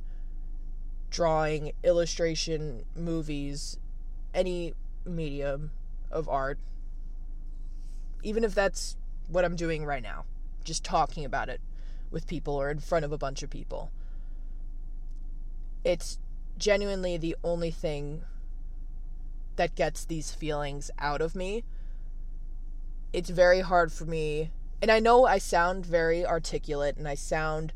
drawing, 1.11 1.73
illustration, 1.83 2.85
movies, 2.97 3.77
any 4.33 4.73
medium 5.05 5.71
of 6.11 6.29
art. 6.29 6.59
Even 8.23 8.45
if 8.45 8.55
that's 8.55 8.97
what 9.29 9.45
I'm 9.45 9.57
doing 9.57 9.85
right 9.85 10.03
now, 10.03 10.25
just 10.65 10.85
talking 10.85 11.25
about 11.25 11.51
it 11.51 11.61
with 12.11 12.27
people 12.27 12.55
or 12.55 12.71
in 12.71 12.79
front 12.79 13.05
of 13.05 13.13
a 13.13 13.19
bunch 13.19 13.43
of 13.43 13.51
people. 13.51 13.91
It's 15.85 16.19
genuinely 16.57 17.19
the 17.19 17.37
only 17.45 17.71
thing 17.71 18.23
that 19.57 19.75
gets 19.75 20.05
these 20.05 20.33
feelings 20.33 20.91
out 20.99 21.21
of 21.21 21.35
me. 21.35 21.65
It's 23.13 23.31
very 23.31 23.61
hard 23.61 23.93
for 23.93 24.05
me, 24.05 24.51
and 24.83 24.91
I 24.91 24.99
know 24.99 25.25
I 25.25 25.39
sound 25.39 25.87
very 25.87 26.27
articulate 26.27 26.97
and 26.97 27.07
I 27.07 27.15
sound 27.15 27.73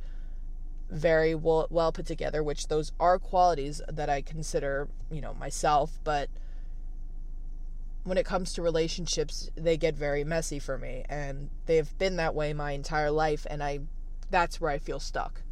very 0.90 1.34
well, 1.34 1.66
well 1.70 1.92
put 1.92 2.06
together, 2.06 2.42
which 2.42 2.68
those 2.68 2.92
are 2.98 3.18
qualities 3.18 3.80
that 3.88 4.08
I 4.08 4.22
consider, 4.22 4.88
you 5.10 5.20
know, 5.20 5.34
myself, 5.34 5.98
but 6.02 6.28
when 8.04 8.18
it 8.18 8.24
comes 8.24 8.54
to 8.54 8.62
relationships, 8.62 9.50
they 9.54 9.76
get 9.76 9.94
very 9.94 10.24
messy 10.24 10.58
for 10.58 10.78
me 10.78 11.04
and 11.08 11.50
they've 11.66 11.96
been 11.98 12.16
that 12.16 12.34
way 12.34 12.52
my 12.52 12.72
entire 12.72 13.10
life 13.10 13.46
and 13.50 13.62
I 13.62 13.80
that's 14.30 14.60
where 14.60 14.70
I 14.70 14.78
feel 14.78 15.00
stuck. 15.00 15.42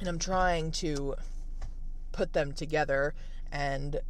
And 0.00 0.08
I'm 0.08 0.18
trying 0.18 0.72
to 0.72 1.14
put 2.12 2.32
them 2.32 2.52
together 2.52 3.14
and 3.50 4.00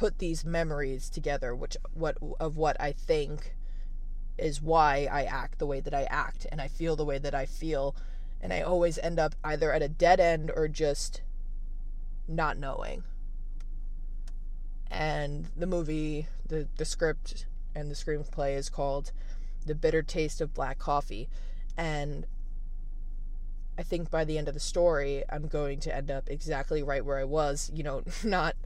put 0.00 0.18
these 0.18 0.46
memories 0.46 1.10
together 1.10 1.54
which 1.54 1.76
what 1.92 2.16
of 2.40 2.56
what 2.56 2.74
I 2.80 2.90
think 2.90 3.54
is 4.38 4.62
why 4.62 5.06
I 5.12 5.24
act 5.24 5.58
the 5.58 5.66
way 5.66 5.80
that 5.80 5.92
I 5.92 6.04
act 6.04 6.46
and 6.50 6.58
I 6.58 6.68
feel 6.68 6.96
the 6.96 7.04
way 7.04 7.18
that 7.18 7.34
I 7.34 7.44
feel 7.44 7.94
and 8.40 8.50
I 8.50 8.62
always 8.62 8.96
end 8.96 9.18
up 9.18 9.34
either 9.44 9.70
at 9.70 9.82
a 9.82 9.90
dead 9.90 10.18
end 10.18 10.50
or 10.56 10.68
just 10.68 11.20
not 12.26 12.56
knowing. 12.56 13.02
And 14.90 15.48
the 15.54 15.66
movie, 15.66 16.28
the 16.48 16.66
the 16.78 16.86
script 16.86 17.44
and 17.74 17.90
the 17.90 17.94
screenplay 17.94 18.56
is 18.56 18.70
called 18.70 19.12
The 19.66 19.74
Bitter 19.74 20.02
Taste 20.02 20.40
of 20.40 20.54
Black 20.54 20.78
Coffee 20.78 21.28
and 21.76 22.26
I 23.76 23.82
think 23.82 24.10
by 24.10 24.24
the 24.24 24.38
end 24.38 24.48
of 24.48 24.54
the 24.54 24.60
story 24.60 25.24
I'm 25.28 25.46
going 25.46 25.78
to 25.80 25.94
end 25.94 26.10
up 26.10 26.30
exactly 26.30 26.82
right 26.82 27.04
where 27.04 27.18
I 27.18 27.24
was, 27.24 27.70
you 27.74 27.82
know, 27.82 28.02
not 28.24 28.56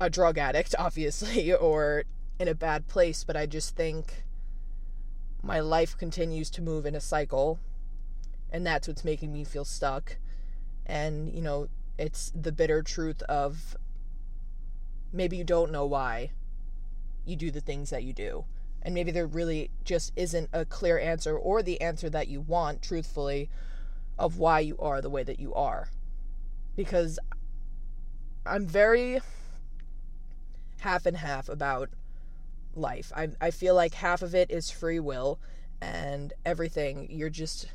a 0.00 0.10
drug 0.10 0.38
addict 0.38 0.74
obviously 0.78 1.52
or 1.52 2.04
in 2.38 2.48
a 2.48 2.54
bad 2.54 2.88
place, 2.88 3.22
but 3.22 3.36
I 3.36 3.46
just 3.46 3.76
think 3.76 4.24
my 5.42 5.60
life 5.60 5.96
continues 5.96 6.50
to 6.50 6.62
move 6.62 6.86
in 6.86 6.94
a 6.94 7.00
cycle 7.00 7.60
and 8.50 8.66
that's 8.66 8.88
what's 8.88 9.04
making 9.04 9.32
me 9.32 9.44
feel 9.44 9.64
stuck. 9.64 10.16
And 10.86 11.32
you 11.32 11.42
know 11.42 11.68
it's 11.98 12.32
the 12.34 12.50
bitter 12.50 12.82
truth 12.82 13.22
of 13.22 13.76
maybe 15.12 15.36
you 15.36 15.44
don't 15.44 15.70
know 15.70 15.84
why 15.84 16.30
you 17.26 17.36
do 17.36 17.50
the 17.50 17.60
things 17.60 17.90
that 17.90 18.02
you 18.02 18.12
do. 18.12 18.44
And 18.82 18.94
maybe 18.94 19.10
there 19.10 19.26
really 19.26 19.70
just 19.84 20.12
isn't 20.16 20.48
a 20.54 20.64
clear 20.64 20.98
answer 20.98 21.36
or 21.36 21.62
the 21.62 21.80
answer 21.82 22.08
that 22.08 22.28
you 22.28 22.40
want 22.40 22.80
truthfully 22.80 23.50
of 24.18 24.38
why 24.38 24.60
you 24.60 24.76
are 24.78 25.02
the 25.02 25.10
way 25.10 25.22
that 25.22 25.38
you 25.38 25.52
are. 25.54 25.90
Because 26.76 27.18
i'm 28.46 28.66
very 28.66 29.20
half 30.80 31.06
and 31.06 31.16
half 31.16 31.48
about 31.48 31.90
life. 32.74 33.12
I 33.14 33.30
I 33.40 33.50
feel 33.50 33.74
like 33.74 33.94
half 33.94 34.22
of 34.22 34.34
it 34.34 34.50
is 34.50 34.70
free 34.70 35.00
will 35.00 35.38
and 35.80 36.32
everything 36.44 37.08
you're 37.10 37.30
just, 37.30 37.66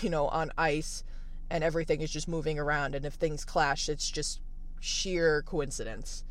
you 0.00 0.10
know, 0.10 0.28
on 0.28 0.52
ice 0.58 1.04
and 1.50 1.64
everything 1.64 2.00
is 2.00 2.10
just 2.10 2.28
moving 2.28 2.58
around 2.58 2.94
and 2.94 3.04
if 3.04 3.14
things 3.14 3.44
clash 3.44 3.88
it's 3.88 4.10
just 4.10 4.40
sheer 4.80 5.42
coincidence. 5.42 6.24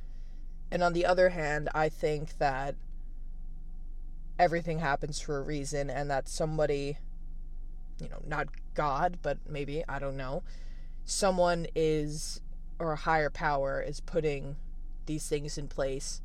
And 0.72 0.84
on 0.84 0.94
the 0.94 1.06
other 1.06 1.30
hand, 1.30 1.70
I 1.76 1.90
think 1.90 2.38
that 2.40 2.76
everything 4.40 4.80
happens 4.80 5.20
for 5.20 5.38
a 5.38 5.42
reason 5.42 5.90
and 5.90 6.10
that 6.10 6.28
somebody 6.28 6.98
you 8.00 8.10
know, 8.10 8.22
not 8.26 8.48
God, 8.74 9.20
but 9.22 9.38
maybe, 9.48 9.84
I 9.88 10.00
don't 10.00 10.18
know, 10.18 10.44
someone 11.06 11.68
is 11.76 12.42
or 12.80 12.94
a 12.94 12.98
higher 12.98 13.30
power 13.30 13.82
is 13.82 14.00
putting 14.00 14.56
these 15.06 15.28
things 15.28 15.58
in 15.58 15.68
place 15.68 16.22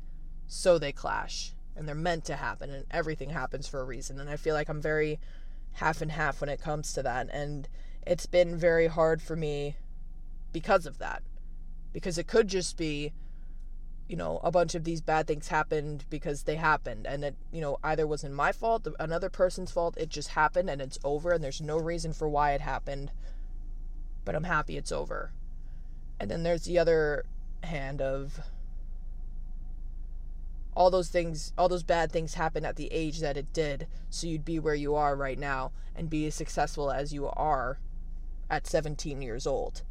so 0.47 0.77
they 0.77 0.91
clash 0.91 1.53
and 1.75 1.87
they're 1.87 1.95
meant 1.95 2.25
to 2.25 2.35
happen 2.35 2.69
and 2.69 2.85
everything 2.91 3.29
happens 3.29 3.67
for 3.67 3.79
a 3.79 3.85
reason. 3.85 4.19
And 4.19 4.29
i 4.29 4.35
feel 4.35 4.53
like 4.53 4.69
i'm 4.69 4.81
very 4.81 5.19
half 5.73 6.01
and 6.01 6.11
half 6.11 6.41
when 6.41 6.49
it 6.49 6.61
comes 6.61 6.93
to 6.93 7.03
that. 7.03 7.29
And 7.31 7.67
it's 8.05 8.25
been 8.25 8.57
very 8.57 8.87
hard 8.87 9.21
for 9.21 9.35
me 9.35 9.77
because 10.51 10.85
of 10.85 10.97
that. 10.99 11.23
Because 11.93 12.17
it 12.17 12.27
could 12.27 12.47
just 12.47 12.77
be 12.77 13.13
you 14.07 14.15
know 14.15 14.39
a 14.43 14.49
bunch 14.49 14.73
of 14.73 14.83
these 14.83 15.01
bad 15.01 15.27
things 15.27 15.49
happened 15.49 16.05
because 16.09 16.43
they 16.43 16.55
happened. 16.55 17.05
And 17.07 17.23
it 17.23 17.35
you 17.51 17.61
know 17.61 17.77
either 17.83 18.05
wasn't 18.07 18.33
my 18.33 18.51
fault 18.51 18.87
another 18.99 19.29
person's 19.29 19.71
fault 19.71 19.95
it 19.97 20.09
just 20.09 20.29
happened 20.29 20.69
and 20.69 20.81
it's 20.81 20.99
over 21.03 21.31
and 21.31 21.43
there's 21.43 21.61
no 21.61 21.77
reason 21.77 22.13
for 22.13 22.27
why 22.27 22.53
it 22.53 22.61
happened 22.61 23.11
but 24.25 24.35
i'm 24.35 24.43
happy 24.43 24.77
it's 24.77 24.91
over. 24.91 25.31
And 26.19 26.29
then 26.29 26.43
there's 26.43 26.65
the 26.65 26.77
other 26.77 27.23
hand 27.63 28.01
of 28.01 28.41
all 30.75 30.89
those 30.89 31.09
things, 31.09 31.53
all 31.57 31.69
those 31.69 31.83
bad 31.83 32.11
things 32.11 32.35
happened 32.35 32.65
at 32.65 32.75
the 32.75 32.91
age 32.91 33.19
that 33.19 33.37
it 33.37 33.51
did, 33.53 33.87
so 34.09 34.27
you'd 34.27 34.45
be 34.45 34.59
where 34.59 34.75
you 34.75 34.95
are 34.95 35.15
right 35.15 35.39
now 35.39 35.71
and 35.95 36.09
be 36.09 36.25
as 36.27 36.35
successful 36.35 36.91
as 36.91 37.13
you 37.13 37.27
are 37.27 37.79
at 38.49 38.67
17 38.67 39.21
years 39.21 39.45
old. 39.45 39.83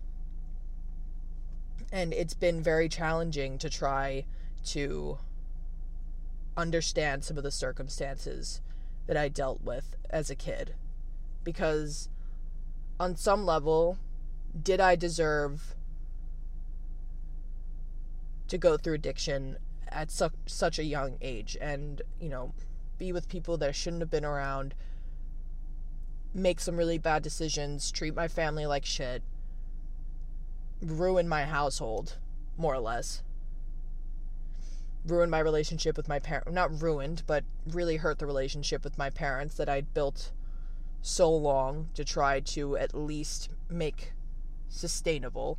And 1.93 2.13
it's 2.13 2.35
been 2.35 2.63
very 2.63 2.89
challenging 2.89 3.59
to 3.59 3.71
try 3.71 4.25
to 4.67 5.19
understand 6.57 7.25
some 7.25 7.39
of 7.39 7.45
the 7.45 7.51
circumstances 7.51 8.61
that 9.07 9.17
I 9.17 9.29
dealt 9.29 9.63
with 9.63 9.97
as 10.11 10.29
a 10.29 10.35
kid. 10.35 10.75
Because 11.45 12.09
on 13.01 13.17
some 13.17 13.47
level, 13.47 13.99
did 14.61 14.81
I 14.81 14.97
deserve 14.97 15.75
to 18.49 18.59
go 18.59 18.77
through 18.77 18.95
addiction 18.95 19.57
at 19.91 20.11
su- 20.11 20.31
such 20.47 20.79
a 20.79 20.85
young 20.85 21.19
age 21.21 21.57
and, 21.61 22.03
you 22.21 22.29
know, 22.29 22.53
be 22.99 23.13
with 23.13 23.29
people 23.29 23.57
that 23.59 23.75
shouldn't 23.75 24.03
have 24.03 24.11
been 24.11 24.25
around, 24.25 24.75
make 26.35 26.61
some 26.61 26.77
really 26.77 26.99
bad 26.99 27.23
decisions, 27.23 27.91
treat 27.91 28.15
my 28.15 28.29
family 28.29 28.67
like 28.67 28.85
shit, 28.85 29.23
ruin 30.83 31.29
my 31.29 31.45
household, 31.45 32.19
more 32.57 32.75
or 32.75 32.81
less. 32.81 33.23
Ruin 35.07 35.31
my 35.31 35.39
relationship 35.39 35.97
with 35.97 36.09
my 36.09 36.19
parents. 36.19 36.53
Not 36.53 36.83
ruined, 36.83 37.23
but 37.27 37.45
really 37.67 37.97
hurt 37.97 38.19
the 38.19 38.27
relationship 38.27 38.85
with 38.85 38.99
my 38.99 39.11
parents 39.11 39.55
that 39.55 39.69
I'd 39.69 39.95
built 39.95 40.33
so 41.01 41.33
long 41.33 41.89
to 41.95 42.05
try 42.05 42.41
to 42.41 42.77
at 42.77 42.95
least 42.95 43.49
make 43.71 44.13
sustainable 44.69 45.59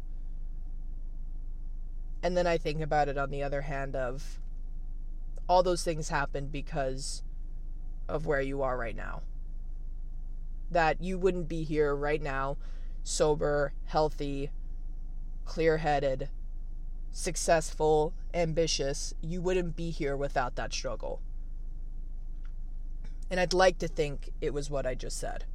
and 2.21 2.35
then 2.35 2.47
I 2.47 2.57
think 2.57 2.81
about 2.81 3.07
it 3.07 3.17
on 3.17 3.29
the 3.29 3.43
other 3.43 3.61
hand 3.61 3.95
of 3.95 4.39
all 5.47 5.63
those 5.63 5.83
things 5.83 6.09
happened 6.09 6.51
because 6.51 7.23
of 8.07 8.25
where 8.25 8.41
you 8.41 8.61
are 8.61 8.77
right 8.77 8.95
now. 8.95 9.21
That 10.69 11.01
you 11.01 11.17
wouldn't 11.17 11.47
be 11.47 11.63
here 11.63 11.95
right 11.95 12.21
now, 12.21 12.57
sober, 13.03 13.73
healthy, 13.85 14.51
clear 15.45 15.77
headed, 15.77 16.29
successful, 17.11 18.13
ambitious. 18.33 19.13
You 19.21 19.41
wouldn't 19.41 19.75
be 19.75 19.89
here 19.89 20.15
without 20.15 20.55
that 20.55 20.73
struggle. 20.73 21.21
And 23.31 23.39
I'd 23.39 23.53
like 23.53 23.79
to 23.79 23.87
think 23.87 24.31
it 24.41 24.53
was 24.53 24.69
what 24.69 24.85
I 24.85 24.93
just 24.93 25.17
said. 25.17 25.45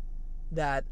That 0.51 0.85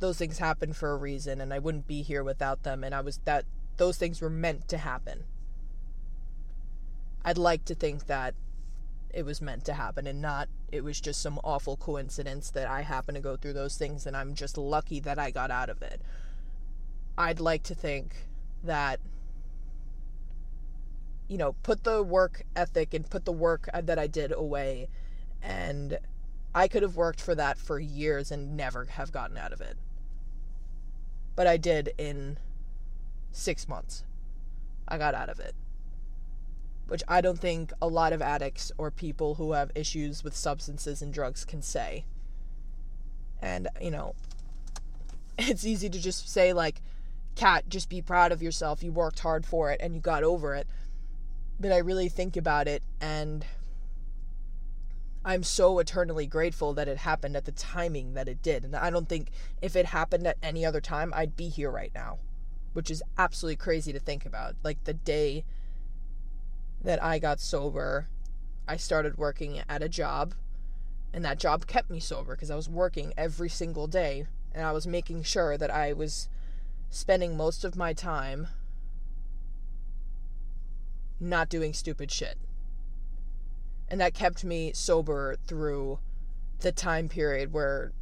those 0.00 0.18
things 0.18 0.38
happened 0.38 0.76
for 0.76 0.90
a 0.92 0.96
reason 0.96 1.40
and 1.40 1.52
I 1.52 1.58
wouldn't 1.58 1.86
be 1.86 2.02
here 2.02 2.24
without 2.24 2.62
them 2.62 2.82
and 2.82 2.94
I 2.94 3.00
was 3.00 3.20
that 3.24 3.44
those 3.76 3.96
things 3.96 4.20
were 4.20 4.30
meant 4.30 4.68
to 4.68 4.78
happen. 4.78 5.24
I'd 7.24 7.38
like 7.38 7.64
to 7.66 7.74
think 7.74 8.06
that 8.06 8.34
it 9.12 9.24
was 9.24 9.40
meant 9.40 9.64
to 9.64 9.74
happen 9.74 10.06
and 10.06 10.20
not 10.20 10.48
it 10.72 10.82
was 10.82 11.00
just 11.00 11.22
some 11.22 11.38
awful 11.44 11.76
coincidence 11.76 12.50
that 12.50 12.66
I 12.66 12.82
happen 12.82 13.14
to 13.14 13.20
go 13.20 13.36
through 13.36 13.52
those 13.52 13.76
things 13.76 14.06
and 14.06 14.16
I'm 14.16 14.34
just 14.34 14.58
lucky 14.58 14.98
that 15.00 15.18
I 15.18 15.30
got 15.30 15.50
out 15.50 15.70
of 15.70 15.82
it. 15.82 16.00
I'd 17.16 17.38
like 17.40 17.62
to 17.64 17.74
think 17.74 18.14
that 18.64 18.98
you 21.28 21.38
know, 21.38 21.54
put 21.62 21.84
the 21.84 22.02
work 22.02 22.42
ethic 22.54 22.92
and 22.92 23.08
put 23.08 23.24
the 23.24 23.32
work 23.32 23.68
that 23.72 23.98
I 23.98 24.06
did 24.06 24.32
away 24.32 24.88
and 25.42 25.98
I 26.54 26.68
could 26.68 26.82
have 26.82 26.96
worked 26.96 27.20
for 27.20 27.34
that 27.34 27.58
for 27.58 27.78
years 27.78 28.30
and 28.30 28.56
never 28.56 28.84
have 28.84 29.12
gotten 29.12 29.36
out 29.36 29.52
of 29.52 29.60
it. 29.60 29.76
But 31.34 31.46
I 31.46 31.56
did 31.56 31.92
in 31.98 32.38
six 33.36 33.68
months. 33.68 34.04
I 34.86 34.98
got 34.98 35.14
out 35.14 35.28
of 35.28 35.40
it. 35.40 35.54
Which 36.86 37.02
I 37.08 37.20
don't 37.20 37.38
think 37.38 37.72
a 37.80 37.88
lot 37.88 38.12
of 38.12 38.20
addicts 38.20 38.70
or 38.76 38.90
people 38.90 39.36
who 39.36 39.52
have 39.52 39.70
issues 39.74 40.22
with 40.22 40.36
substances 40.36 41.00
and 41.00 41.12
drugs 41.12 41.44
can 41.44 41.62
say. 41.62 42.04
And, 43.40 43.68
you 43.80 43.90
know, 43.90 44.14
it's 45.38 45.64
easy 45.64 45.88
to 45.88 46.00
just 46.00 46.28
say, 46.28 46.52
like, 46.52 46.80
Kat, 47.34 47.68
just 47.68 47.88
be 47.88 48.00
proud 48.00 48.32
of 48.32 48.42
yourself. 48.42 48.82
You 48.82 48.92
worked 48.92 49.20
hard 49.20 49.44
for 49.44 49.70
it 49.70 49.80
and 49.82 49.94
you 49.94 50.00
got 50.00 50.22
over 50.22 50.54
it. 50.54 50.66
But 51.58 51.72
I 51.72 51.78
really 51.78 52.08
think 52.08 52.36
about 52.36 52.68
it 52.68 52.82
and 53.00 53.44
I'm 55.24 55.42
so 55.42 55.78
eternally 55.78 56.26
grateful 56.26 56.74
that 56.74 56.86
it 56.86 56.98
happened 56.98 57.34
at 57.36 57.46
the 57.46 57.52
timing 57.52 58.14
that 58.14 58.28
it 58.28 58.42
did. 58.42 58.64
And 58.64 58.76
I 58.76 58.90
don't 58.90 59.08
think 59.08 59.30
if 59.62 59.74
it 59.74 59.86
happened 59.86 60.26
at 60.26 60.36
any 60.42 60.66
other 60.66 60.82
time, 60.82 61.12
I'd 61.14 61.34
be 61.34 61.48
here 61.48 61.70
right 61.70 61.92
now, 61.94 62.18
which 62.74 62.90
is 62.90 63.02
absolutely 63.16 63.56
crazy 63.56 63.92
to 63.92 63.98
think 63.98 64.26
about. 64.26 64.54
Like 64.62 64.84
the 64.84 64.92
day 64.92 65.44
that 66.82 67.02
I 67.02 67.18
got 67.18 67.40
sober, 67.40 68.08
I 68.68 68.76
started 68.76 69.16
working 69.16 69.62
at 69.68 69.82
a 69.82 69.88
job, 69.88 70.34
and 71.12 71.24
that 71.24 71.38
job 71.38 71.66
kept 71.66 71.88
me 71.88 72.00
sober 72.00 72.34
because 72.34 72.50
I 72.50 72.56
was 72.56 72.68
working 72.68 73.14
every 73.16 73.48
single 73.48 73.86
day 73.86 74.26
and 74.52 74.66
I 74.66 74.72
was 74.72 74.86
making 74.86 75.22
sure 75.22 75.56
that 75.56 75.70
I 75.70 75.92
was 75.92 76.28
spending 76.90 77.36
most 77.36 77.64
of 77.64 77.76
my 77.76 77.92
time 77.92 78.48
not 81.20 81.48
doing 81.48 81.72
stupid 81.72 82.10
shit. 82.10 82.36
And 83.88 84.00
that 84.00 84.14
kept 84.14 84.44
me 84.44 84.72
sober 84.72 85.36
through 85.46 85.98
the 86.60 86.72
time 86.72 87.08
period 87.08 87.52
where, 87.52 87.92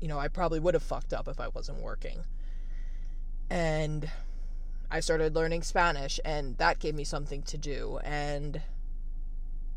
you 0.00 0.08
know, 0.08 0.18
I 0.18 0.28
probably 0.28 0.60
would 0.60 0.74
have 0.74 0.82
fucked 0.82 1.12
up 1.12 1.28
if 1.28 1.40
I 1.40 1.48
wasn't 1.48 1.82
working. 1.82 2.24
And 3.50 4.10
I 4.90 5.00
started 5.00 5.34
learning 5.34 5.62
Spanish, 5.62 6.20
and 6.24 6.56
that 6.58 6.78
gave 6.78 6.94
me 6.94 7.04
something 7.04 7.42
to 7.44 7.58
do. 7.58 7.98
And 8.04 8.62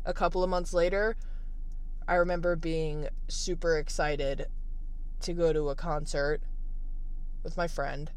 a 0.04 0.12
couple 0.12 0.42
of 0.42 0.50
months 0.50 0.72
later, 0.72 1.16
I 2.08 2.14
remember 2.14 2.56
being 2.56 3.08
super 3.28 3.78
excited 3.78 4.46
to 5.20 5.32
go 5.32 5.52
to 5.52 5.70
a 5.70 5.74
concert 5.74 6.40
with 7.42 7.56
my 7.56 7.68
friend 7.68 8.10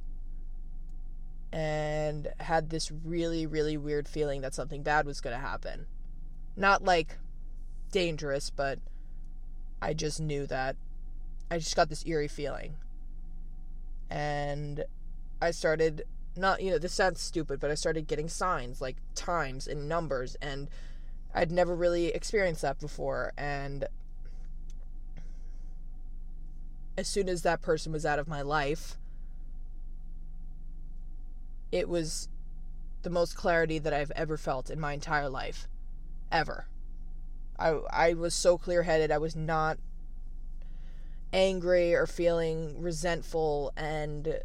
and 1.51 2.29
had 2.39 2.69
this 2.69 2.91
really, 2.91 3.45
really 3.45 3.77
weird 3.77 4.07
feeling 4.07 4.41
that 4.41 4.53
something 4.53 4.83
bad 4.83 5.05
was 5.05 5.21
going 5.21 5.35
to 5.35 5.41
happen. 5.41 5.85
Not 6.57 6.83
like 6.83 7.17
dangerous, 7.91 8.49
but 8.49 8.79
I 9.81 9.93
just 9.93 10.19
knew 10.19 10.47
that. 10.47 10.75
I 11.49 11.59
just 11.59 11.75
got 11.75 11.89
this 11.89 12.05
eerie 12.05 12.27
feeling. 12.27 12.75
And 14.09 14.83
I 15.41 15.51
started, 15.51 16.05
not, 16.35 16.61
you 16.61 16.71
know, 16.71 16.77
this 16.77 16.93
sounds 16.93 17.21
stupid, 17.21 17.59
but 17.59 17.71
I 17.71 17.75
started 17.75 18.07
getting 18.07 18.29
signs 18.29 18.81
like 18.81 18.97
times 19.15 19.67
and 19.67 19.87
numbers, 19.87 20.35
and 20.41 20.69
I'd 21.33 21.51
never 21.51 21.75
really 21.75 22.07
experienced 22.07 22.61
that 22.61 22.79
before. 22.79 23.33
And 23.37 23.87
as 26.97 27.07
soon 27.07 27.27
as 27.29 27.41
that 27.41 27.61
person 27.61 27.91
was 27.91 28.05
out 28.05 28.19
of 28.19 28.27
my 28.27 28.41
life, 28.41 28.97
it 31.71 31.89
was 31.89 32.29
the 33.01 33.09
most 33.09 33.35
clarity 33.35 33.79
that 33.79 33.93
I've 33.93 34.11
ever 34.11 34.37
felt 34.37 34.69
in 34.69 34.79
my 34.79 34.93
entire 34.93 35.29
life. 35.29 35.67
Ever. 36.31 36.67
I 37.59 37.69
I 37.91 38.13
was 38.13 38.33
so 38.33 38.57
clear-headed. 38.57 39.11
I 39.11 39.17
was 39.17 39.35
not 39.35 39.77
angry 41.31 41.93
or 41.93 42.07
feeling 42.07 42.81
resentful 42.81 43.71
and 43.77 44.39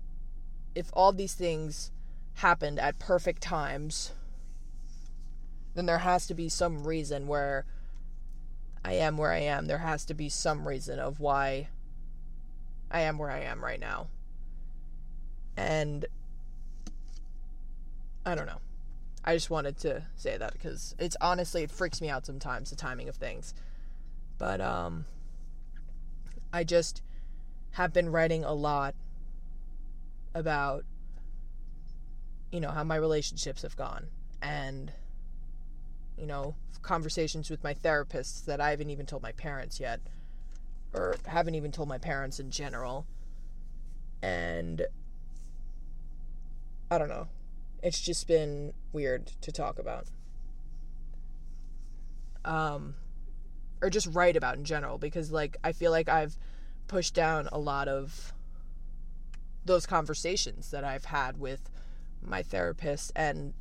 if 0.74 0.90
all 0.92 1.12
these 1.12 1.34
things 1.34 1.90
happened 2.34 2.78
at 2.78 2.98
perfect 2.98 3.42
times, 3.42 4.12
then 5.74 5.86
there 5.86 5.98
has 5.98 6.26
to 6.26 6.34
be 6.34 6.48
some 6.48 6.84
reason 6.86 7.26
where 7.26 7.64
I 8.84 8.94
am 8.94 9.16
where 9.16 9.32
I 9.32 9.40
am. 9.40 9.66
There 9.66 9.78
has 9.78 10.04
to 10.06 10.14
be 10.14 10.28
some 10.28 10.66
reason 10.66 10.98
of 10.98 11.20
why 11.20 11.68
I 12.90 13.00
am 13.00 13.18
where 13.18 13.30
I 13.30 13.40
am 13.40 13.62
right 13.62 13.80
now. 13.80 14.08
And 15.56 16.06
I 18.24 18.34
don't 18.34 18.46
know. 18.46 18.60
I 19.24 19.34
just 19.34 19.50
wanted 19.50 19.76
to 19.78 20.04
say 20.16 20.38
that 20.38 20.54
because 20.54 20.94
it's 20.98 21.16
honestly 21.20 21.62
it 21.62 21.70
freaks 21.70 22.00
me 22.00 22.08
out 22.08 22.24
sometimes 22.24 22.70
the 22.70 22.76
timing 22.76 23.08
of 23.08 23.16
things. 23.16 23.54
But 24.38 24.60
um 24.60 25.04
I 26.52 26.64
just 26.64 27.02
have 27.72 27.92
been 27.92 28.10
writing 28.10 28.44
a 28.44 28.52
lot 28.52 28.94
about 30.34 30.84
you 32.52 32.60
know 32.60 32.70
how 32.70 32.84
my 32.84 32.96
relationships 32.96 33.62
have 33.62 33.76
gone 33.76 34.06
and 34.42 34.92
you 36.16 36.26
know 36.26 36.54
conversations 36.82 37.50
with 37.50 37.62
my 37.62 37.74
therapists 37.74 38.44
that 38.46 38.60
I 38.60 38.70
haven't 38.70 38.90
even 38.90 39.06
told 39.06 39.22
my 39.22 39.32
parents 39.32 39.80
yet 39.80 40.00
or 40.92 41.16
haven't 41.26 41.54
even 41.54 41.72
told 41.72 41.88
my 41.88 41.98
parents 41.98 42.40
in 42.40 42.50
general. 42.50 43.06
And 44.22 44.86
I 46.90 46.98
don't 46.98 47.08
know. 47.08 47.28
It's 47.82 48.00
just 48.00 48.26
been 48.26 48.72
weird 48.92 49.30
to 49.42 49.52
talk 49.52 49.78
about. 49.78 50.06
Um 52.44 52.94
or 53.82 53.88
just 53.88 54.08
write 54.12 54.36
about 54.36 54.56
in 54.56 54.64
general 54.64 54.98
because 54.98 55.30
like 55.30 55.56
I 55.62 55.72
feel 55.72 55.90
like 55.90 56.08
I've 56.08 56.36
pushed 56.88 57.14
down 57.14 57.48
a 57.52 57.58
lot 57.58 57.88
of 57.88 58.32
those 59.64 59.86
conversations 59.86 60.70
that 60.70 60.84
I've 60.84 61.06
had 61.06 61.38
with 61.38 61.70
my 62.22 62.42
therapist 62.42 63.12
and 63.16 63.54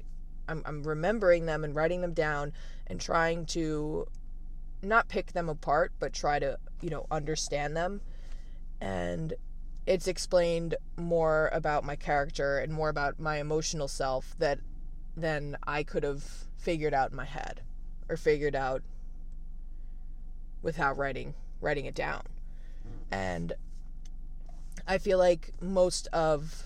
I'm, 0.48 0.64
I'm 0.66 0.84
remembering 0.84 1.46
them 1.46 1.64
and 1.64 1.76
writing 1.76 2.02
them 2.02 2.14
down 2.14 2.54
and 2.88 3.00
trying 3.00 3.46
to 3.48 4.08
not 4.82 5.08
pick 5.08 5.34
them 5.34 5.48
apart, 5.50 5.94
but 6.00 6.14
try 6.14 6.40
to, 6.40 6.58
you 6.82 6.90
know, 6.90 7.06
understand 7.12 7.78
them. 7.78 8.02
And 8.82 9.34
it's 9.86 10.08
explained 10.08 10.76
more 10.98 11.50
about 11.54 11.84
my 11.84 11.96
character 11.96 12.60
and 12.60 12.74
more 12.74 12.90
about 12.90 13.20
my 13.20 13.38
emotional 13.38 13.88
self 13.88 14.36
that 14.40 14.60
than 15.16 15.58
I 15.68 15.84
could 15.84 16.04
have 16.04 16.24
figured 16.58 16.94
out 16.94 17.12
in 17.12 17.18
my 17.18 17.26
head 17.26 17.62
or 18.08 18.18
figured 18.18 18.56
out 18.56 18.82
without 20.62 20.98
writing 20.98 21.34
writing 21.62 21.86
it 21.86 21.96
down. 21.96 22.24
Hmm. 22.84 23.14
And 23.14 23.54
I 24.90 24.98
feel 24.98 25.18
like 25.18 25.54
most 25.62 26.08
of 26.08 26.64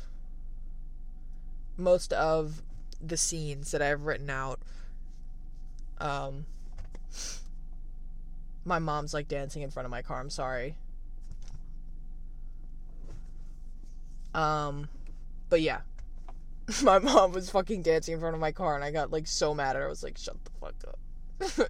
most 1.78 2.14
of 2.14 2.62
the 3.06 3.18
scenes 3.18 3.72
that 3.72 3.82
I've 3.82 4.04
written 4.04 4.30
out 4.30 4.60
um 6.00 6.46
my 8.66 8.80
mom's 8.80 9.14
like 9.14 9.28
dancing 9.28 9.62
in 9.62 9.70
front 9.70 9.86
of 9.86 9.92
my 9.92 10.02
car. 10.02 10.20
I'm 10.20 10.30
sorry. 10.30 10.76
Um, 14.34 14.88
but 15.50 15.62
yeah, 15.62 15.82
my 16.84 17.00
mom 17.00 17.34
was 17.34 17.50
fucking 17.50 17.82
dancing 17.82 18.14
in 18.14 18.20
front 18.20 18.36
of 18.36 18.40
my 18.40 18.52
car, 18.52 18.76
and 18.76 18.84
I 18.84 18.92
got 18.92 19.12
like 19.12 19.28
so 19.28 19.54
mad 19.54 19.76
at 19.76 19.82
her. 19.82 19.86
I 19.86 19.90
was 19.90 20.04
like, 20.04 20.18
"Shut 20.18 20.38
the 20.46 20.52
fuck 20.62 21.70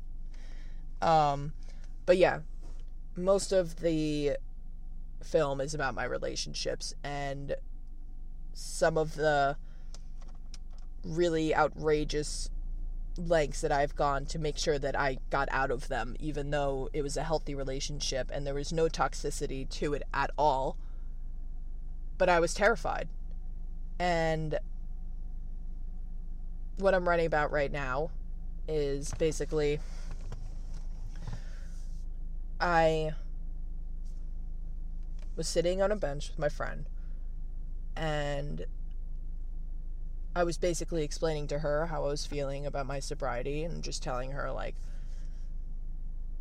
up." 1.02 1.08
um, 1.08 1.54
but 2.06 2.18
yeah, 2.18 2.40
most 3.16 3.52
of 3.52 3.80
the 3.80 4.38
film 5.24 5.62
is 5.62 5.74
about 5.74 5.96
my 5.96 6.04
relationships 6.04 6.94
and 7.04 7.56
some 8.54 8.98
of 8.98 9.16
the 9.16 9.58
really 11.04 11.56
outrageous 11.56 12.50
lengths 13.18 13.62
that 13.62 13.72
I've 13.72 13.96
gone 13.96 14.26
to 14.28 14.40
make 14.40 14.58
sure 14.58 14.80
that 14.80 14.98
I 14.98 15.20
got 15.30 15.48
out 15.52 15.72
of 15.72 15.88
them, 15.88 16.16
even 16.20 16.50
though 16.50 16.90
it 16.94 17.02
was 17.02 17.18
a 17.18 17.24
healthy 17.24 17.56
relationship 17.56 18.30
and 18.34 18.46
there 18.46 18.54
was 18.54 18.74
no 18.74 18.88
toxicity 18.88 19.70
to 19.70 19.94
it 19.94 20.04
at 20.14 20.32
all. 20.38 20.78
But 22.18 22.30
I 22.30 22.40
was 22.40 22.54
terrified. 22.54 23.10
And 24.00 24.58
what 26.78 26.94
I'm 26.94 27.08
writing 27.08 27.26
about 27.26 27.52
right 27.52 27.72
now 27.72 28.10
is 28.68 29.14
basically 29.18 29.80
I 32.60 33.12
was 35.36 35.48
sitting 35.48 35.82
on 35.82 35.92
a 35.92 35.96
bench 35.96 36.30
with 36.30 36.40
my 36.40 36.50
friend 36.50 36.86
and 37.96 38.66
I 40.36 40.44
was 40.44 40.58
basically 40.58 41.04
explaining 41.04 41.48
to 41.48 41.60
her 41.60 41.88
how 41.88 42.06
I 42.06 42.08
was 42.08 42.26
feeling 42.26 42.66
about 42.66 42.88
my 42.88 43.00
sobriety 43.00 43.64
and 43.64 43.84
just 43.84 44.02
telling 44.02 44.32
her, 44.32 44.52
like, 44.52 44.76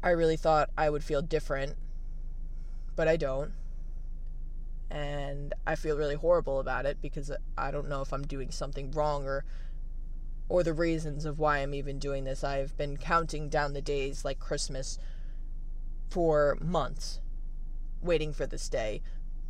I 0.02 0.10
really 0.10 0.36
thought 0.36 0.70
I 0.78 0.88
would 0.88 1.04
feel 1.04 1.20
different, 1.20 1.76
but 2.96 3.06
I 3.06 3.16
don't. 3.16 3.52
And 4.90 5.52
I 5.66 5.74
feel 5.74 5.96
really 5.96 6.14
horrible 6.14 6.58
about 6.58 6.86
it 6.86 7.02
because 7.02 7.30
I 7.56 7.70
don't 7.70 7.88
know 7.88 8.00
if 8.00 8.12
I'm 8.12 8.22
doing 8.22 8.50
something 8.50 8.90
wrong 8.90 9.26
or 9.26 9.44
or 10.48 10.62
the 10.62 10.74
reasons 10.74 11.24
of 11.24 11.38
why 11.38 11.58
I'm 11.58 11.72
even 11.72 11.98
doing 11.98 12.24
this. 12.24 12.44
I've 12.44 12.76
been 12.76 12.98
counting 12.98 13.48
down 13.48 13.72
the 13.72 13.80
days 13.80 14.22
like 14.22 14.38
Christmas 14.38 14.98
for 16.10 16.58
months 16.60 17.20
waiting 18.02 18.32
for 18.32 18.46
this 18.46 18.68
day. 18.68 19.02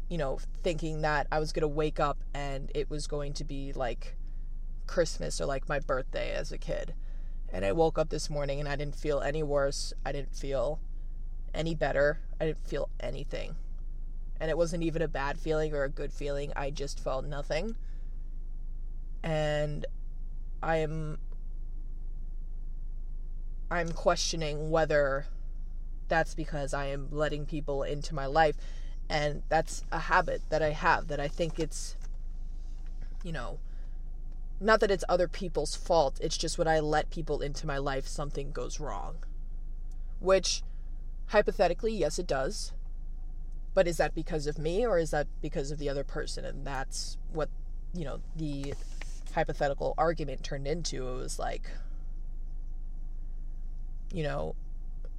You 0.09 0.19
know, 0.19 0.38
thinking 0.62 1.01
that 1.03 1.27
I 1.33 1.38
was 1.38 1.53
going 1.53 1.62
to 1.62 1.69
wake 1.69 1.99
up 1.99 2.19
and 2.35 2.71
it 2.75 2.91
was 2.91 3.07
going 3.07 3.33
to 3.35 3.45
be 3.45 3.73
like 3.73 4.17
Christmas 4.87 5.41
or 5.41 5.47
like 5.47 5.69
my 5.69 5.79
birthday 5.79 6.33
as 6.33 6.53
a 6.53 6.59
kid. 6.59 6.95
And 7.51 7.65
I 7.65 7.73
woke 7.73 7.99
up 7.99 8.11
this 8.11 8.29
morning 8.29 8.61
and 8.61 8.69
I 8.69 8.77
didn't 8.77 8.97
feel 8.97 9.21
any 9.21 9.43
worse. 9.43 9.93
I 10.05 10.12
didn't 10.12 10.35
feel 10.35 10.81
any 11.55 11.75
better. 11.75 12.21
I 12.41 12.47
didn't 12.47 12.67
feel 12.67 12.88
anything. 13.01 13.57
And 14.41 14.51
it 14.51 14.57
wasn't 14.57 14.83
even 14.83 15.03
a 15.03 15.09
bad 15.09 15.38
feeling 15.38 15.73
or 15.73 15.85
a 15.85 15.88
good 15.88 16.12
feeling. 16.12 16.53
I 16.57 16.71
just 16.71 16.99
felt 16.99 17.25
nothing. 17.25 17.77
And 19.23 19.87
I 20.62 20.77
am 20.79 21.19
I'm 23.71 23.93
questioning 23.93 24.71
whether 24.71 25.27
that's 26.12 26.35
because 26.35 26.75
I 26.75 26.88
am 26.88 27.09
letting 27.11 27.46
people 27.46 27.83
into 27.83 28.14
my 28.14 28.27
life. 28.27 28.57
And 29.09 29.42
that's 29.48 29.83
a 29.90 29.98
habit 29.98 30.42
that 30.51 30.62
I 30.62 30.70
have 30.70 31.09
that 31.09 31.18
I 31.18 31.27
think 31.27 31.59
it's, 31.59 31.96
you 33.25 33.33
know, 33.33 33.59
not 34.61 34.81
that 34.81 34.90
it's 34.90 35.05
other 35.09 35.27
people's 35.27 35.75
fault. 35.75 36.18
It's 36.20 36.37
just 36.37 36.59
when 36.59 36.68
I 36.68 36.81
let 36.81 37.09
people 37.09 37.40
into 37.40 37.66
my 37.66 37.79
life, 37.79 38.07
something 38.07 38.53
goes 38.53 38.79
wrong. 38.79 39.25
Which, 40.20 40.62
hypothetically, 41.29 41.94
yes, 41.94 42.18
it 42.18 42.27
does. 42.27 42.72
But 43.72 43.88
is 43.88 43.96
that 43.96 44.14
because 44.14 44.46
of 44.46 44.59
me 44.59 44.87
or 44.87 44.98
is 44.98 45.12
that 45.12 45.29
because 45.40 45.70
of 45.70 45.79
the 45.79 45.88
other 45.88 46.05
person? 46.05 46.44
And 46.44 46.66
that's 46.66 47.16
what, 47.33 47.48
you 47.94 48.05
know, 48.05 48.20
the 48.37 48.75
hypothetical 49.35 49.94
argument 49.96 50.42
turned 50.42 50.66
into. 50.66 51.09
It 51.09 51.16
was 51.16 51.38
like, 51.38 51.70
you 54.12 54.22
know, 54.22 54.55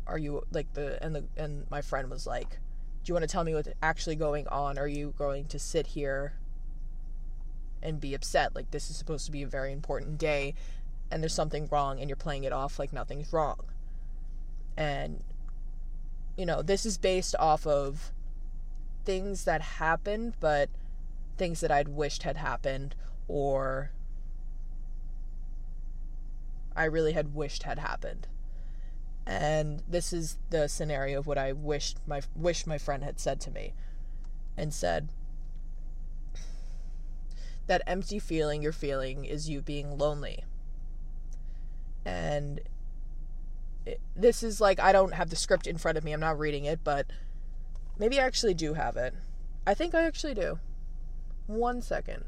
are 0.07 0.17
you 0.17 0.43
like 0.51 0.73
the 0.73 1.01
and 1.03 1.15
the 1.15 1.23
and 1.37 1.69
my 1.69 1.81
friend 1.81 2.09
was 2.09 2.27
like, 2.27 2.49
do 2.49 3.09
you 3.09 3.13
want 3.13 3.23
to 3.23 3.27
tell 3.27 3.43
me 3.43 3.53
what's 3.53 3.69
actually 3.81 4.15
going 4.15 4.47
on? 4.47 4.77
Are 4.77 4.87
you 4.87 5.13
going 5.17 5.45
to 5.45 5.59
sit 5.59 5.87
here 5.87 6.33
and 7.81 7.99
be 7.99 8.13
upset? 8.13 8.55
Like 8.55 8.71
this 8.71 8.89
is 8.89 8.97
supposed 8.97 9.25
to 9.25 9.31
be 9.31 9.43
a 9.43 9.47
very 9.47 9.71
important 9.71 10.17
day 10.17 10.55
and 11.11 11.21
there's 11.21 11.33
something 11.33 11.67
wrong 11.71 11.99
and 11.99 12.09
you're 12.09 12.17
playing 12.17 12.43
it 12.43 12.51
off 12.51 12.79
like 12.79 12.91
nothing's 12.91 13.31
wrong. 13.31 13.59
And 14.75 15.23
you 16.35 16.45
know, 16.45 16.61
this 16.61 16.85
is 16.85 16.97
based 16.97 17.35
off 17.39 17.67
of 17.67 18.11
things 19.05 19.45
that 19.45 19.61
happened, 19.61 20.33
but 20.39 20.69
things 21.37 21.61
that 21.61 21.71
I'd 21.71 21.89
wished 21.89 22.23
had 22.23 22.37
happened 22.37 22.95
or 23.27 23.91
I 26.75 26.85
really 26.85 27.13
had 27.13 27.35
wished 27.35 27.63
had 27.63 27.79
happened 27.79 28.27
and 29.25 29.81
this 29.87 30.11
is 30.11 30.37
the 30.49 30.67
scenario 30.67 31.19
of 31.19 31.27
what 31.27 31.37
I 31.37 31.53
wished 31.53 31.97
my 32.05 32.21
wish 32.35 32.67
my 32.67 32.77
friend 32.77 33.03
had 33.03 33.19
said 33.19 33.39
to 33.41 33.51
me 33.51 33.73
and 34.57 34.73
said 34.73 35.09
that 37.67 37.81
empty 37.87 38.19
feeling 38.19 38.61
you're 38.61 38.73
feeling 38.73 39.23
is 39.23 39.49
you 39.49 39.61
being 39.61 39.97
lonely. 39.97 40.43
And 42.05 42.59
it, 43.85 44.01
this 44.15 44.43
is 44.43 44.59
like 44.59 44.79
I 44.79 44.91
don't 44.91 45.13
have 45.13 45.29
the 45.29 45.37
script 45.37 45.67
in 45.67 45.77
front 45.77 45.97
of 45.97 46.03
me 46.03 46.11
I'm 46.11 46.19
not 46.19 46.37
reading 46.37 46.65
it 46.65 46.81
but 46.83 47.07
maybe 47.97 48.19
I 48.19 48.25
actually 48.25 48.53
do 48.53 48.73
have 48.73 48.97
it. 48.97 49.13
I 49.65 49.73
think 49.73 49.95
I 49.95 50.03
actually 50.03 50.33
do. 50.33 50.59
One 51.47 51.81
second 51.81 52.25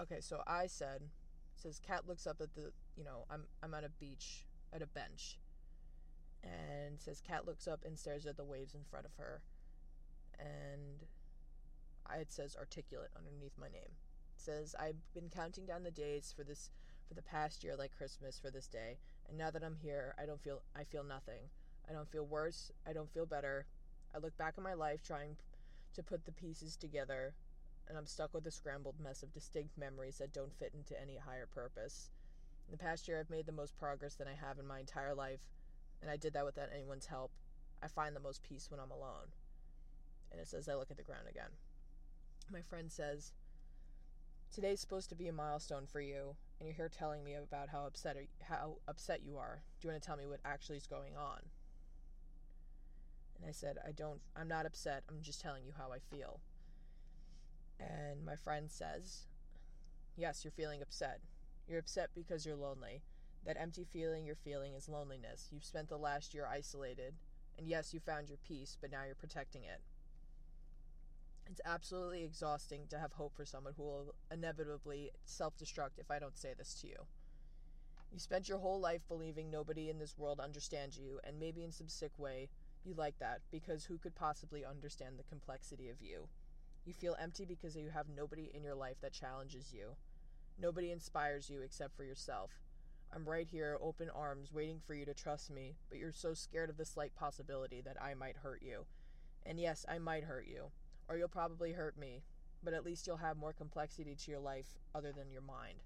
Okay, 0.00 0.20
so 0.20 0.42
I 0.46 0.66
said, 0.66 1.02
says 1.56 1.80
Kat 1.84 2.06
looks 2.06 2.26
up 2.26 2.40
at 2.40 2.54
the, 2.54 2.72
you 2.96 3.04
know, 3.04 3.24
I'm 3.30 3.44
I'm 3.62 3.74
at 3.74 3.84
a 3.84 3.88
beach 3.88 4.46
at 4.72 4.82
a 4.82 4.86
bench. 4.86 5.38
And 6.44 7.00
says 7.00 7.20
Kat 7.26 7.46
looks 7.46 7.66
up 7.66 7.84
and 7.84 7.98
stares 7.98 8.26
at 8.26 8.36
the 8.36 8.44
waves 8.44 8.74
in 8.74 8.84
front 8.88 9.06
of 9.06 9.12
her. 9.18 9.42
And 10.38 11.04
I 12.06 12.18
it 12.18 12.30
says 12.30 12.56
articulate 12.56 13.10
underneath 13.16 13.58
my 13.58 13.66
name. 13.66 13.90
It 14.36 14.40
says 14.40 14.76
I've 14.78 15.12
been 15.14 15.28
counting 15.34 15.66
down 15.66 15.82
the 15.82 15.90
days 15.90 16.32
for 16.36 16.44
this 16.44 16.70
for 17.08 17.14
the 17.14 17.22
past 17.22 17.64
year 17.64 17.74
like 17.76 17.96
Christmas 17.96 18.38
for 18.38 18.50
this 18.50 18.68
day, 18.68 18.98
and 19.28 19.36
now 19.36 19.50
that 19.50 19.64
I'm 19.64 19.76
here, 19.82 20.14
I 20.20 20.26
don't 20.26 20.40
feel 20.40 20.62
I 20.76 20.84
feel 20.84 21.02
nothing. 21.02 21.50
I 21.88 21.92
don't 21.92 22.08
feel 22.10 22.26
worse, 22.26 22.70
I 22.86 22.92
don't 22.92 23.12
feel 23.12 23.26
better. 23.26 23.66
I 24.14 24.18
look 24.18 24.36
back 24.36 24.54
at 24.58 24.62
my 24.62 24.74
life 24.74 25.02
trying 25.02 25.36
to 25.94 26.02
put 26.02 26.24
the 26.24 26.32
pieces 26.32 26.76
together 26.76 27.34
and 27.88 27.96
I'm 27.96 28.06
stuck 28.06 28.34
with 28.34 28.46
a 28.46 28.50
scrambled 28.50 29.00
mess 29.02 29.22
of 29.22 29.32
distinct 29.32 29.78
memories 29.78 30.18
that 30.18 30.32
don't 30.32 30.54
fit 30.58 30.72
into 30.74 31.00
any 31.00 31.16
higher 31.16 31.46
purpose. 31.46 32.10
In 32.68 32.72
the 32.72 32.78
past 32.78 33.08
year, 33.08 33.18
I've 33.18 33.30
made 33.30 33.46
the 33.46 33.52
most 33.52 33.78
progress 33.78 34.14
than 34.14 34.28
I 34.28 34.34
have 34.34 34.58
in 34.58 34.66
my 34.66 34.80
entire 34.80 35.14
life, 35.14 35.40
and 36.02 36.10
I 36.10 36.16
did 36.16 36.34
that 36.34 36.44
without 36.44 36.68
anyone's 36.74 37.06
help. 37.06 37.30
I 37.82 37.88
find 37.88 38.14
the 38.14 38.20
most 38.20 38.42
peace 38.42 38.70
when 38.70 38.80
I'm 38.80 38.90
alone. 38.90 39.32
And 40.30 40.40
it 40.40 40.48
says, 40.48 40.68
I 40.68 40.74
look 40.74 40.90
at 40.90 40.96
the 40.96 41.02
ground 41.02 41.28
again. 41.30 41.50
My 42.52 42.60
friend 42.60 42.92
says, 42.92 43.32
Today's 44.52 44.80
supposed 44.80 45.08
to 45.10 45.14
be 45.14 45.28
a 45.28 45.32
milestone 45.32 45.86
for 45.86 46.00
you, 46.00 46.36
and 46.58 46.66
you're 46.66 46.76
here 46.76 46.88
telling 46.88 47.22
me 47.22 47.34
about 47.34 47.68
how 47.68 47.86
upset 47.86 48.16
how 48.42 48.76
upset 48.88 49.22
you 49.22 49.36
are. 49.36 49.62
Do 49.78 49.86
you 49.86 49.92
want 49.92 50.02
to 50.02 50.06
tell 50.06 50.16
me 50.16 50.26
what 50.26 50.40
actually 50.44 50.78
is 50.78 50.86
going 50.86 51.16
on? 51.16 51.40
And 53.36 53.48
I 53.48 53.52
said, 53.52 53.78
I 53.86 53.92
don't 53.92 54.20
I'm 54.34 54.48
not 54.48 54.66
upset. 54.66 55.04
I'm 55.08 55.20
just 55.22 55.40
telling 55.40 55.64
you 55.64 55.72
how 55.76 55.92
I 55.92 55.98
feel. 55.98 56.40
And 57.80 58.24
my 58.24 58.36
friend 58.36 58.70
says, 58.70 59.26
Yes, 60.16 60.44
you're 60.44 60.52
feeling 60.52 60.82
upset. 60.82 61.20
You're 61.68 61.78
upset 61.78 62.10
because 62.14 62.44
you're 62.44 62.56
lonely. 62.56 63.02
That 63.44 63.56
empty 63.60 63.84
feeling 63.84 64.26
you're 64.26 64.34
feeling 64.34 64.74
is 64.74 64.88
loneliness. 64.88 65.48
You've 65.52 65.64
spent 65.64 65.88
the 65.88 65.96
last 65.96 66.34
year 66.34 66.46
isolated. 66.46 67.14
And 67.56 67.68
yes, 67.68 67.94
you 67.94 68.00
found 68.00 68.28
your 68.28 68.38
peace, 68.38 68.76
but 68.80 68.90
now 68.90 69.04
you're 69.04 69.14
protecting 69.14 69.62
it. 69.64 69.80
It's 71.46 71.60
absolutely 71.64 72.22
exhausting 72.24 72.86
to 72.88 72.98
have 72.98 73.14
hope 73.14 73.34
for 73.34 73.44
someone 73.44 73.74
who 73.76 73.82
will 73.82 74.14
inevitably 74.30 75.10
self 75.24 75.56
destruct 75.56 75.98
if 75.98 76.10
I 76.10 76.18
don't 76.18 76.36
say 76.36 76.52
this 76.56 76.74
to 76.82 76.88
you. 76.88 77.06
You 78.12 78.18
spent 78.18 78.48
your 78.48 78.58
whole 78.58 78.80
life 78.80 79.00
believing 79.08 79.50
nobody 79.50 79.88
in 79.88 79.98
this 79.98 80.18
world 80.18 80.40
understands 80.40 80.98
you, 80.98 81.20
and 81.24 81.38
maybe 81.38 81.64
in 81.64 81.72
some 81.72 81.88
sick 81.88 82.18
way, 82.18 82.50
you 82.84 82.92
like 82.94 83.18
that 83.18 83.40
because 83.50 83.84
who 83.86 83.98
could 83.98 84.14
possibly 84.14 84.64
understand 84.64 85.18
the 85.18 85.24
complexity 85.24 85.88
of 85.88 86.02
you? 86.02 86.28
You 86.88 86.94
feel 86.94 87.16
empty 87.20 87.44
because 87.44 87.76
you 87.76 87.90
have 87.90 88.06
nobody 88.16 88.50
in 88.54 88.62
your 88.62 88.74
life 88.74 88.96
that 89.02 89.12
challenges 89.12 89.74
you. 89.74 89.88
Nobody 90.58 90.90
inspires 90.90 91.50
you 91.50 91.60
except 91.60 91.94
for 91.94 92.02
yourself. 92.02 92.50
I'm 93.14 93.28
right 93.28 93.46
here, 93.46 93.76
open 93.82 94.08
arms, 94.08 94.54
waiting 94.54 94.80
for 94.86 94.94
you 94.94 95.04
to 95.04 95.12
trust 95.12 95.50
me, 95.50 95.74
but 95.90 95.98
you're 95.98 96.12
so 96.12 96.32
scared 96.32 96.70
of 96.70 96.78
the 96.78 96.86
slight 96.86 97.14
possibility 97.14 97.82
that 97.82 98.00
I 98.02 98.14
might 98.14 98.38
hurt 98.38 98.62
you. 98.62 98.86
And 99.44 99.60
yes, 99.60 99.84
I 99.86 99.98
might 99.98 100.24
hurt 100.24 100.46
you, 100.48 100.70
or 101.10 101.18
you'll 101.18 101.28
probably 101.28 101.72
hurt 101.72 101.98
me, 101.98 102.22
but 102.64 102.72
at 102.72 102.86
least 102.86 103.06
you'll 103.06 103.18
have 103.18 103.36
more 103.36 103.52
complexity 103.52 104.14
to 104.14 104.30
your 104.30 104.40
life 104.40 104.78
other 104.94 105.12
than 105.12 105.30
your 105.30 105.42
mind. 105.42 105.82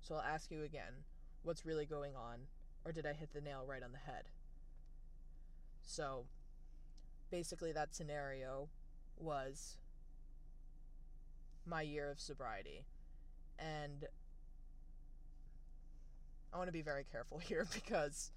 So 0.00 0.14
I'll 0.14 0.22
ask 0.22 0.50
you 0.50 0.62
again 0.62 1.04
what's 1.42 1.66
really 1.66 1.84
going 1.84 2.16
on, 2.16 2.38
or 2.86 2.92
did 2.92 3.04
I 3.04 3.12
hit 3.12 3.34
the 3.34 3.42
nail 3.42 3.66
right 3.68 3.82
on 3.82 3.92
the 3.92 3.98
head? 3.98 4.30
So 5.82 6.24
basically, 7.30 7.72
that 7.72 7.94
scenario 7.94 8.70
was 9.18 9.76
my 11.68 11.82
year 11.82 12.10
of 12.10 12.20
sobriety. 12.20 12.84
And 13.58 14.06
I 16.52 16.56
want 16.56 16.68
to 16.68 16.72
be 16.72 16.82
very 16.82 17.04
careful 17.04 17.38
here 17.44 17.66
because 17.72 18.30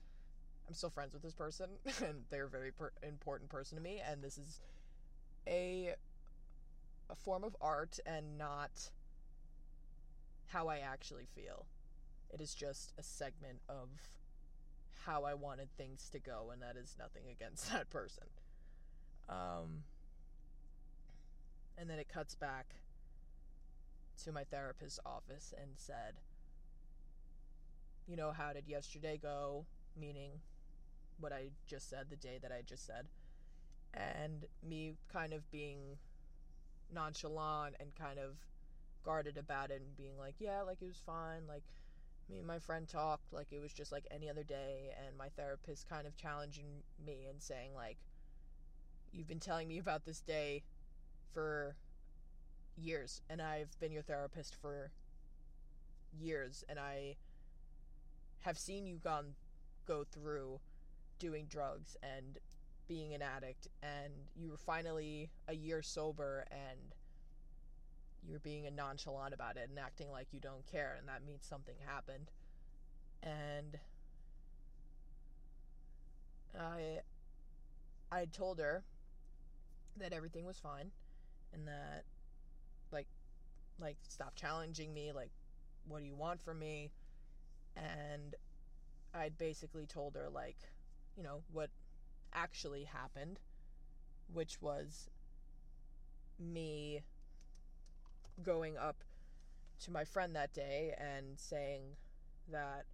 I'm 0.67 0.73
still 0.73 0.89
friends 0.89 1.13
with 1.13 1.23
this 1.23 1.33
person 1.33 1.69
and 2.05 2.23
they're 2.29 2.45
a 2.45 2.49
very 2.49 2.71
per- 2.71 2.93
important 3.03 3.49
person 3.49 3.77
to 3.77 3.83
me 3.83 4.01
and 4.07 4.23
this 4.23 4.37
is 4.37 4.59
a 5.47 5.95
a 7.09 7.15
form 7.15 7.43
of 7.43 7.57
art 7.59 7.99
and 8.05 8.37
not 8.37 8.89
how 10.47 10.67
I 10.69 10.77
actually 10.77 11.27
feel. 11.35 11.65
It 12.33 12.39
is 12.39 12.53
just 12.53 12.93
a 12.97 13.03
segment 13.03 13.59
of 13.67 13.89
how 15.05 15.23
I 15.23 15.33
wanted 15.33 15.67
things 15.75 16.09
to 16.11 16.19
go 16.19 16.51
and 16.53 16.61
that 16.61 16.77
is 16.77 16.95
nothing 16.97 17.23
against 17.29 17.69
that 17.71 17.89
person. 17.89 18.23
Um 19.29 19.83
and 21.77 21.89
then 21.89 21.99
it 21.99 22.07
cuts 22.07 22.35
back 22.35 22.75
to 24.23 24.31
my 24.31 24.43
therapist's 24.43 24.99
office 25.05 25.53
and 25.59 25.71
said, 25.75 26.15
You 28.07 28.15
know, 28.15 28.31
how 28.31 28.53
did 28.53 28.67
yesterday 28.67 29.19
go? 29.21 29.65
Meaning 29.99 30.31
what 31.19 31.31
I 31.31 31.49
just 31.67 31.89
said, 31.89 32.07
the 32.09 32.15
day 32.15 32.39
that 32.41 32.51
I 32.51 32.61
just 32.65 32.85
said. 32.85 33.07
And 33.93 34.45
me 34.67 34.95
kind 35.11 35.33
of 35.33 35.49
being 35.51 35.97
nonchalant 36.93 37.75
and 37.79 37.93
kind 37.95 38.19
of 38.19 38.37
guarded 39.03 39.37
about 39.37 39.71
it 39.71 39.81
and 39.81 39.97
being 39.97 40.17
like, 40.17 40.35
Yeah, 40.39 40.61
like 40.61 40.81
it 40.81 40.87
was 40.87 41.01
fine. 41.05 41.47
Like, 41.47 41.63
me 42.29 42.37
and 42.37 42.47
my 42.47 42.59
friend 42.59 42.87
talked 42.87 43.33
like 43.33 43.47
it 43.51 43.59
was 43.59 43.73
just 43.73 43.91
like 43.91 44.05
any 44.11 44.29
other 44.29 44.43
day. 44.43 44.93
And 45.05 45.17
my 45.17 45.29
therapist 45.29 45.89
kind 45.89 46.07
of 46.07 46.15
challenging 46.15 46.83
me 47.05 47.27
and 47.29 47.41
saying, 47.41 47.71
like, 47.75 47.97
You've 49.11 49.27
been 49.27 49.39
telling 49.39 49.67
me 49.67 49.79
about 49.79 50.05
this 50.05 50.21
day 50.21 50.63
for 51.33 51.75
years 52.77 53.21
and 53.29 53.41
I've 53.41 53.77
been 53.79 53.91
your 53.91 54.01
therapist 54.01 54.55
for 54.55 54.91
years 56.19 56.63
and 56.69 56.79
I 56.79 57.15
have 58.41 58.57
seen 58.57 58.85
you 58.85 58.97
gone 58.97 59.35
go 59.87 60.03
through 60.03 60.59
doing 61.19 61.45
drugs 61.49 61.95
and 62.01 62.39
being 62.87 63.13
an 63.13 63.21
addict 63.21 63.67
and 63.81 64.11
you 64.35 64.49
were 64.49 64.57
finally 64.57 65.29
a 65.47 65.53
year 65.53 65.81
sober 65.81 66.45
and 66.51 66.95
you're 68.27 68.39
being 68.39 68.67
a 68.67 68.71
nonchalant 68.71 69.33
about 69.33 69.57
it 69.57 69.69
and 69.69 69.79
acting 69.79 70.11
like 70.11 70.27
you 70.31 70.39
don't 70.39 70.65
care 70.65 70.95
and 70.99 71.07
that 71.07 71.25
means 71.25 71.45
something 71.45 71.75
happened. 71.85 72.31
And 73.23 73.79
I 76.59 76.99
I 78.11 78.25
told 78.25 78.59
her 78.59 78.83
that 79.97 80.13
everything 80.13 80.45
was 80.45 80.59
fine 80.59 80.91
and 81.53 81.67
that 81.67 82.03
Like, 83.81 83.97
stop 84.07 84.35
challenging 84.35 84.93
me. 84.93 85.11
Like, 85.11 85.31
what 85.87 85.99
do 85.99 86.05
you 86.05 86.15
want 86.15 86.41
from 86.41 86.59
me? 86.59 86.91
And 87.75 88.35
I'd 89.13 89.37
basically 89.37 89.85
told 89.85 90.15
her, 90.15 90.29
like, 90.29 90.57
you 91.17 91.23
know, 91.23 91.41
what 91.51 91.69
actually 92.33 92.83
happened, 92.83 93.39
which 94.33 94.61
was 94.61 95.09
me 96.39 97.01
going 98.43 98.77
up 98.77 99.03
to 99.83 99.91
my 99.91 100.03
friend 100.03 100.35
that 100.35 100.53
day 100.53 100.93
and 100.97 101.37
saying 101.39 101.81
that 102.51 102.85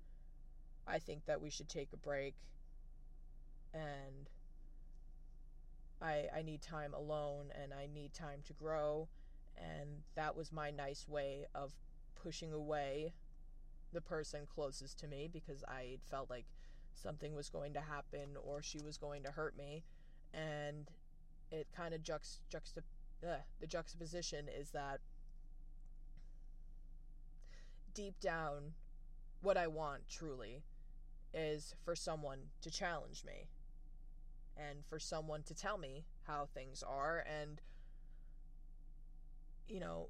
I 0.87 0.99
think 0.99 1.25
that 1.25 1.41
we 1.41 1.49
should 1.49 1.69
take 1.69 1.89
a 1.93 1.97
break 1.97 2.35
and 3.73 4.29
I 6.01 6.25
I 6.35 6.41
need 6.43 6.61
time 6.61 6.93
alone 6.93 7.51
and 7.61 7.73
I 7.73 7.87
need 7.93 8.13
time 8.13 8.39
to 8.47 8.53
grow 8.53 9.07
and 9.57 9.89
that 10.15 10.35
was 10.35 10.51
my 10.51 10.71
nice 10.71 11.07
way 11.07 11.45
of 11.55 11.73
pushing 12.15 12.53
away 12.53 13.13
the 13.93 14.01
person 14.01 14.41
closest 14.53 14.99
to 14.99 15.07
me 15.07 15.29
because 15.31 15.63
I 15.67 15.97
felt 16.09 16.29
like 16.29 16.45
something 16.93 17.35
was 17.35 17.49
going 17.49 17.73
to 17.73 17.81
happen 17.81 18.35
or 18.43 18.61
she 18.61 18.79
was 18.79 18.97
going 18.97 19.23
to 19.23 19.31
hurt 19.31 19.57
me. 19.57 19.83
And 20.33 20.89
it 21.51 21.67
kind 21.75 21.93
of 21.93 22.01
juxt 22.01 22.39
the 23.21 23.67
juxtaposition 23.67 24.47
is 24.47 24.71
that 24.71 24.99
deep 27.93 28.19
down 28.19 28.73
what 29.41 29.57
I 29.57 29.67
want 29.67 30.07
truly 30.07 30.61
is 31.33 31.73
for 31.83 31.95
someone 31.95 32.39
to 32.61 32.69
challenge 32.69 33.23
me 33.25 33.47
and 34.55 34.85
for 34.87 34.99
someone 34.99 35.43
to 35.43 35.55
tell 35.55 35.77
me 35.77 36.05
how 36.27 36.47
things 36.53 36.83
are 36.83 37.23
and 37.27 37.61
you 39.69 39.79
know 39.79 40.09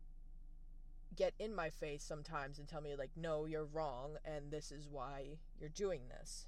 get 1.15 1.33
in 1.39 1.53
my 1.55 1.69
face 1.69 2.03
sometimes 2.03 2.59
and 2.59 2.67
tell 2.67 2.81
me 2.81 2.95
like 2.95 3.09
no 3.15 3.45
you're 3.45 3.65
wrong 3.65 4.17
and 4.23 4.51
this 4.51 4.71
is 4.71 4.87
why 4.89 5.37
you're 5.59 5.69
doing 5.69 6.01
this. 6.09 6.45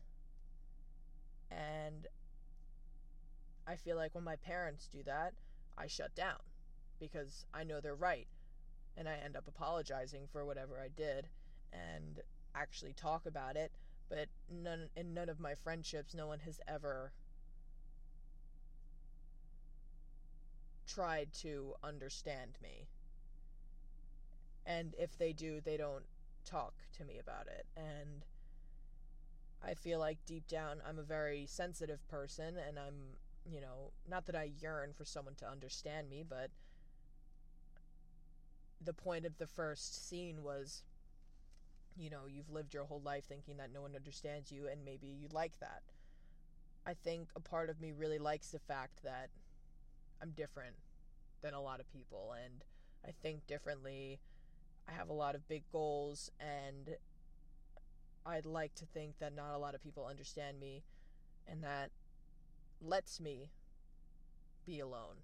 And 1.51 2.07
I 3.65 3.75
feel 3.75 3.95
like 3.95 4.13
when 4.13 4.23
my 4.23 4.35
parents 4.35 4.87
do 4.87 5.01
that 5.03 5.33
I 5.77 5.87
shut 5.87 6.13
down 6.15 6.39
because 6.99 7.45
I 7.53 7.63
know 7.63 7.79
they're 7.81 7.95
right 7.95 8.27
and 8.97 9.07
I 9.07 9.15
end 9.23 9.35
up 9.35 9.47
apologizing 9.47 10.27
for 10.31 10.45
whatever 10.45 10.79
I 10.79 10.89
did 10.89 11.27
and 11.73 12.19
actually 12.53 12.93
talk 12.93 13.25
about 13.25 13.55
it 13.55 13.71
but 14.09 14.27
none 14.51 14.89
in 14.95 15.13
none 15.13 15.29
of 15.29 15.39
my 15.39 15.55
friendships 15.55 16.13
no 16.13 16.27
one 16.27 16.39
has 16.39 16.59
ever 16.67 17.11
tried 20.87 21.31
to 21.33 21.75
understand 21.83 22.57
me 22.61 22.87
and 24.65 24.95
if 24.97 25.17
they 25.17 25.33
do 25.33 25.59
they 25.61 25.77
don't 25.77 26.05
talk 26.45 26.73
to 26.97 27.03
me 27.03 27.17
about 27.19 27.47
it 27.47 27.65
and 27.75 28.25
I 29.63 29.73
feel 29.73 29.99
like 29.99 30.17
deep 30.25 30.47
down 30.47 30.81
I'm 30.87 30.99
a 30.99 31.03
very 31.03 31.45
sensitive 31.45 32.07
person 32.07 32.55
and 32.57 32.79
I'm 32.79 33.17
you 33.45 33.61
know 33.61 33.91
not 34.09 34.25
that 34.27 34.35
I 34.35 34.51
yearn 34.59 34.93
for 34.93 35.05
someone 35.05 35.35
to 35.35 35.49
understand 35.49 36.09
me 36.09 36.23
but 36.27 36.49
the 38.81 38.93
point 38.93 39.25
of 39.25 39.37
the 39.37 39.47
first 39.47 40.07
scene 40.07 40.43
was 40.43 40.83
you 41.97 42.09
know, 42.09 42.21
you've 42.27 42.49
lived 42.49 42.73
your 42.73 42.85
whole 42.85 43.01
life 43.03 43.25
thinking 43.25 43.57
that 43.57 43.73
no 43.73 43.81
one 43.81 43.95
understands 43.95 44.51
you, 44.51 44.67
and 44.67 44.85
maybe 44.85 45.07
you 45.07 45.27
like 45.31 45.59
that. 45.59 45.81
I 46.85 46.93
think 46.93 47.29
a 47.35 47.41
part 47.41 47.69
of 47.69 47.81
me 47.81 47.91
really 47.91 48.19
likes 48.19 48.49
the 48.49 48.59
fact 48.59 49.03
that 49.03 49.29
I'm 50.21 50.31
different 50.31 50.75
than 51.41 51.53
a 51.53 51.61
lot 51.61 51.79
of 51.79 51.91
people, 51.91 52.33
and 52.41 52.63
I 53.05 53.11
think 53.21 53.45
differently. 53.47 54.19
I 54.89 54.97
have 54.97 55.09
a 55.09 55.13
lot 55.13 55.35
of 55.35 55.47
big 55.47 55.63
goals, 55.71 56.31
and 56.39 56.95
I'd 58.25 58.45
like 58.45 58.73
to 58.75 58.85
think 58.85 59.19
that 59.19 59.35
not 59.35 59.53
a 59.53 59.57
lot 59.57 59.75
of 59.75 59.83
people 59.83 60.05
understand 60.05 60.59
me, 60.59 60.83
and 61.47 61.63
that 61.63 61.91
lets 62.81 63.19
me 63.19 63.51
be 64.65 64.79
alone. 64.79 65.17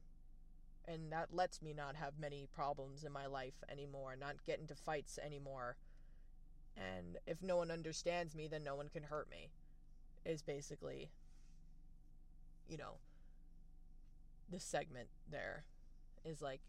And 0.88 1.12
that 1.12 1.34
lets 1.34 1.64
me 1.64 1.74
not 1.74 1.96
have 1.96 2.20
many 2.20 2.48
problems 2.54 3.04
in 3.04 3.12
my 3.12 3.26
life 3.26 3.64
anymore, 3.72 4.16
not 4.16 4.46
get 4.46 4.60
into 4.60 4.76
fights 4.76 5.18
anymore 5.24 5.78
and 6.78 7.18
if 7.26 7.42
no 7.42 7.58
one 7.58 7.72
understands 7.72 8.36
me, 8.36 8.48
then 8.48 8.64
no 8.64 8.76
one 8.76 8.90
can 8.90 9.04
hurt 9.04 9.30
me. 9.30 9.50
Is 10.26 10.42
basically, 10.42 11.10
you 12.68 12.78
know, 12.78 12.96
the 14.50 14.60
segment 14.60 15.08
there 15.30 15.64
is 16.26 16.42
like, 16.42 16.62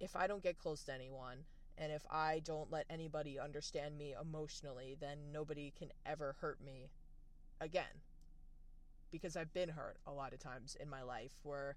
if 0.00 0.16
I 0.16 0.26
don't 0.26 0.42
get 0.42 0.58
close 0.58 0.82
to 0.84 0.94
anyone, 0.94 1.38
and 1.78 1.92
if 1.92 2.02
I 2.10 2.40
don't 2.44 2.70
let 2.70 2.86
anybody 2.90 3.38
understand 3.38 3.96
me 3.96 4.14
emotionally, 4.20 4.96
then 5.00 5.18
nobody 5.32 5.72
can 5.76 5.88
ever 6.04 6.36
hurt 6.40 6.58
me 6.64 6.90
again. 7.60 8.02
Because 9.10 9.36
I've 9.36 9.52
been 9.52 9.68
hurt 9.68 9.98
a 10.06 10.12
lot 10.12 10.32
of 10.32 10.38
times 10.38 10.76
in 10.80 10.88
my 10.88 11.02
life 11.02 11.32
where, 11.42 11.76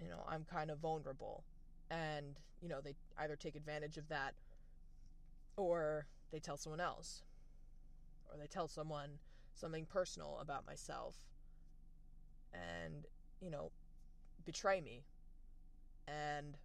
you 0.00 0.08
know, 0.08 0.24
I'm 0.28 0.44
kind 0.44 0.70
of 0.70 0.78
vulnerable. 0.78 1.44
And, 1.90 2.38
you 2.62 2.68
know, 2.68 2.80
they 2.80 2.94
either 3.18 3.36
take 3.36 3.54
advantage 3.56 3.96
of 3.96 4.08
that 4.08 4.34
or 5.56 6.06
they 6.32 6.40
tell 6.40 6.56
someone 6.56 6.80
else, 6.80 7.22
or 8.30 8.38
they 8.38 8.46
tell 8.46 8.66
someone 8.66 9.10
something 9.54 9.86
personal 9.86 10.38
about 10.40 10.66
myself, 10.66 11.14
and, 12.52 13.06
you 13.40 13.50
know, 13.50 13.70
betray 14.44 14.80
me. 14.80 15.04
And 16.08 16.56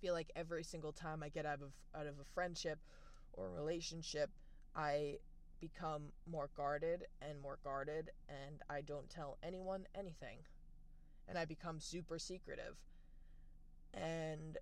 feel 0.00 0.14
like 0.14 0.30
every 0.34 0.64
single 0.64 0.92
time 0.92 1.22
I 1.22 1.28
get 1.28 1.46
out 1.46 1.60
of 1.62 1.72
out 1.94 2.06
of 2.06 2.14
a 2.20 2.24
friendship 2.34 2.78
or 3.32 3.46
a 3.46 3.50
relationship, 3.50 4.30
I 4.74 5.18
become 5.60 6.04
more 6.30 6.48
guarded 6.56 7.04
and 7.20 7.40
more 7.40 7.58
guarded 7.62 8.10
and 8.28 8.62
I 8.70 8.80
don't 8.80 9.08
tell 9.10 9.36
anyone 9.42 9.86
anything. 9.94 10.38
And 11.28 11.38
I 11.38 11.44
become 11.44 11.78
super 11.80 12.18
secretive. 12.18 12.76
And 13.94 14.58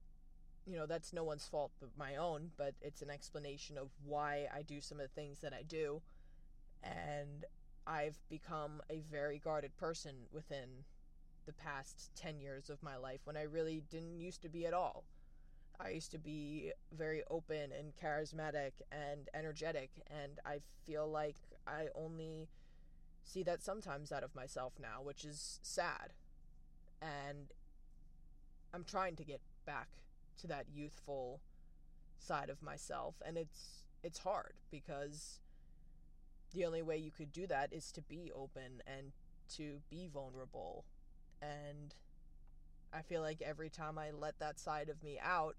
you 0.66 0.76
know, 0.76 0.86
that's 0.86 1.14
no 1.14 1.24
one's 1.24 1.46
fault 1.46 1.72
but 1.80 1.88
my 1.96 2.16
own, 2.16 2.50
but 2.58 2.74
it's 2.82 3.00
an 3.00 3.10
explanation 3.10 3.78
of 3.78 3.88
why 4.04 4.46
I 4.54 4.62
do 4.62 4.80
some 4.80 5.00
of 5.00 5.08
the 5.08 5.20
things 5.20 5.40
that 5.40 5.54
I 5.54 5.62
do. 5.62 6.02
And 6.82 7.46
I've 7.86 8.18
become 8.28 8.82
a 8.90 9.00
very 9.10 9.38
guarded 9.38 9.76
person 9.78 10.14
within 10.30 10.84
the 11.46 11.54
past 11.54 12.10
10 12.16 12.40
years 12.40 12.68
of 12.68 12.82
my 12.82 12.96
life 12.96 13.20
when 13.24 13.36
I 13.36 13.42
really 13.44 13.82
didn't 13.90 14.20
used 14.20 14.42
to 14.42 14.50
be 14.50 14.66
at 14.66 14.74
all. 14.74 15.04
I 15.80 15.90
used 15.90 16.10
to 16.10 16.18
be 16.18 16.72
very 16.92 17.22
open 17.30 17.70
and 17.72 17.92
charismatic 17.96 18.72
and 18.90 19.28
energetic, 19.32 19.90
and 20.10 20.40
I 20.44 20.60
feel 20.84 21.08
like 21.08 21.36
I 21.66 21.86
only 21.94 22.48
see 23.24 23.42
that 23.44 23.62
sometimes 23.62 24.10
out 24.10 24.24
of 24.24 24.34
myself 24.34 24.72
now, 24.80 25.02
which 25.02 25.24
is 25.24 25.60
sad. 25.62 26.12
And 27.00 27.52
I'm 28.74 28.84
trying 28.84 29.16
to 29.16 29.24
get 29.24 29.40
back 29.66 29.88
to 30.38 30.46
that 30.48 30.66
youthful 30.74 31.40
side 32.18 32.50
of 32.50 32.62
myself 32.62 33.14
and 33.24 33.36
it's 33.36 33.84
it's 34.02 34.18
hard 34.18 34.54
because 34.70 35.40
the 36.54 36.64
only 36.64 36.82
way 36.82 36.96
you 36.96 37.10
could 37.10 37.32
do 37.32 37.46
that 37.46 37.72
is 37.72 37.92
to 37.92 38.02
be 38.02 38.30
open 38.34 38.82
and 38.86 39.12
to 39.56 39.80
be 39.90 40.08
vulnerable 40.12 40.84
and 41.40 41.94
I 42.92 43.02
feel 43.02 43.20
like 43.20 43.42
every 43.42 43.68
time 43.68 43.98
I 43.98 44.10
let 44.10 44.38
that 44.38 44.58
side 44.58 44.88
of 44.88 45.02
me 45.02 45.18
out 45.22 45.56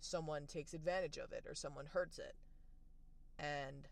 someone 0.00 0.46
takes 0.46 0.74
advantage 0.74 1.16
of 1.18 1.32
it 1.32 1.44
or 1.48 1.54
someone 1.54 1.86
hurts 1.86 2.18
it 2.18 2.34
and 3.38 3.88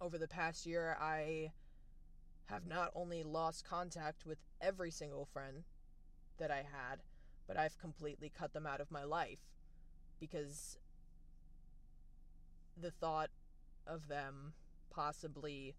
over 0.00 0.18
the 0.18 0.28
past 0.28 0.66
year 0.66 0.96
I 1.00 1.52
have 2.46 2.66
not 2.66 2.90
only 2.94 3.22
lost 3.22 3.68
contact 3.68 4.24
with 4.24 4.38
every 4.60 4.90
single 4.90 5.26
friend 5.26 5.64
that 6.38 6.50
I 6.50 6.58
had 6.58 7.00
but 7.46 7.56
I've 7.56 7.78
completely 7.78 8.30
cut 8.36 8.52
them 8.52 8.66
out 8.66 8.80
of 8.80 8.90
my 8.90 9.04
life 9.04 9.40
because 10.20 10.78
the 12.80 12.90
thought 12.90 13.30
of 13.86 14.08
them 14.08 14.52
possibly 14.90 15.74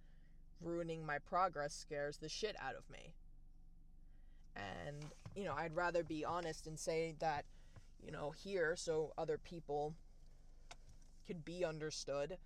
ruining 0.61 1.05
my 1.05 1.19
progress 1.19 1.73
scares 1.73 2.17
the 2.17 2.29
shit 2.29 2.55
out 2.61 2.75
of 2.75 2.89
me. 2.89 3.13
And, 4.55 5.05
you 5.35 5.45
know, 5.45 5.53
I'd 5.55 5.75
rather 5.75 6.03
be 6.03 6.25
honest 6.25 6.67
and 6.67 6.77
say 6.77 7.15
that, 7.19 7.45
you 8.03 8.11
know, 8.11 8.31
here 8.31 8.75
so 8.75 9.13
other 9.17 9.37
people 9.37 9.95
could 11.27 11.45
be 11.45 11.63
understood. 11.63 12.37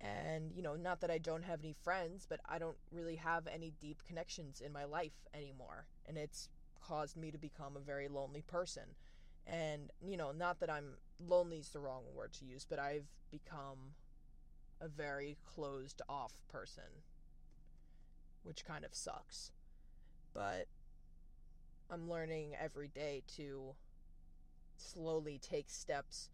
And, 0.00 0.52
you 0.54 0.62
know, 0.62 0.76
not 0.76 1.00
that 1.00 1.10
I 1.10 1.18
don't 1.18 1.42
have 1.42 1.60
any 1.60 1.74
friends, 1.82 2.26
but 2.28 2.40
I 2.48 2.58
don't 2.58 2.76
really 2.92 3.16
have 3.16 3.46
any 3.46 3.72
deep 3.80 4.02
connections 4.06 4.60
in 4.60 4.72
my 4.72 4.84
life 4.84 5.26
anymore. 5.34 5.86
And 6.06 6.16
it's 6.16 6.48
caused 6.80 7.16
me 7.16 7.30
to 7.30 7.38
become 7.38 7.76
a 7.76 7.80
very 7.80 8.08
lonely 8.08 8.42
person. 8.42 8.94
And, 9.46 9.90
you 10.00 10.16
know, 10.16 10.30
not 10.30 10.60
that 10.60 10.70
I'm 10.70 10.98
lonely 11.18 11.58
is 11.58 11.70
the 11.70 11.80
wrong 11.80 12.02
word 12.14 12.32
to 12.34 12.44
use, 12.44 12.64
but 12.68 12.78
I've 12.78 13.08
become 13.30 13.94
a 14.80 14.88
very 14.88 15.36
closed 15.44 16.00
off 16.08 16.32
person, 16.48 17.02
which 18.44 18.64
kind 18.64 18.84
of 18.84 18.94
sucks. 18.94 19.50
But 20.32 20.66
I'm 21.90 22.08
learning 22.08 22.54
every 22.60 22.88
day 22.88 23.22
to 23.36 23.74
slowly 24.80 25.38
take 25.38 25.68
steps 25.68 26.30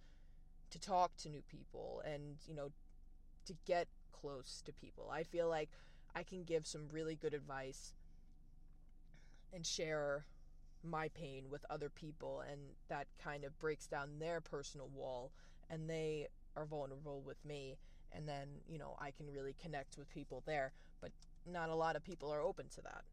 to 0.71 0.79
talk 0.79 1.17
to 1.19 1.29
new 1.29 1.43
people 1.43 2.03
and, 2.05 2.37
you 2.47 2.55
know, 2.55 2.71
to 3.47 3.55
get 3.67 3.89
close 4.13 4.63
to 4.65 4.73
people. 4.73 5.11
I 5.13 5.23
feel 5.23 5.49
like 5.49 5.71
I 6.15 6.23
can 6.23 6.45
give 6.45 6.67
some 6.67 6.89
really 6.91 7.15
good 7.15 7.35
advice 7.35 7.95
and 9.53 9.67
share 9.67 10.27
my 10.83 11.09
pain 11.09 11.45
with 11.51 11.65
other 11.71 11.89
people 11.89 12.43
and 12.51 12.61
that 12.89 13.07
kind 13.23 13.45
of 13.45 13.59
breaks 13.59 13.87
down 13.87 14.19
their 14.19 14.41
personal 14.41 14.89
wall 14.95 15.33
and 15.71 15.89
they 15.89 16.29
are 16.57 16.67
vulnerable 16.67 17.23
with 17.25 17.43
me 17.45 17.77
and 18.13 18.29
then, 18.29 18.49
you 18.69 18.79
know, 18.79 18.97
I 19.01 19.11
can 19.11 19.27
really 19.31 19.55
connect 19.61 19.99
with 19.99 20.09
people 20.09 20.43
there, 20.47 20.73
but 21.01 21.11
not 21.51 21.69
a 21.69 21.75
lot 21.75 21.97
of 21.97 22.05
people 22.05 22.33
are 22.33 22.41
open 22.41 22.67
to 22.77 22.83
that. 22.83 23.05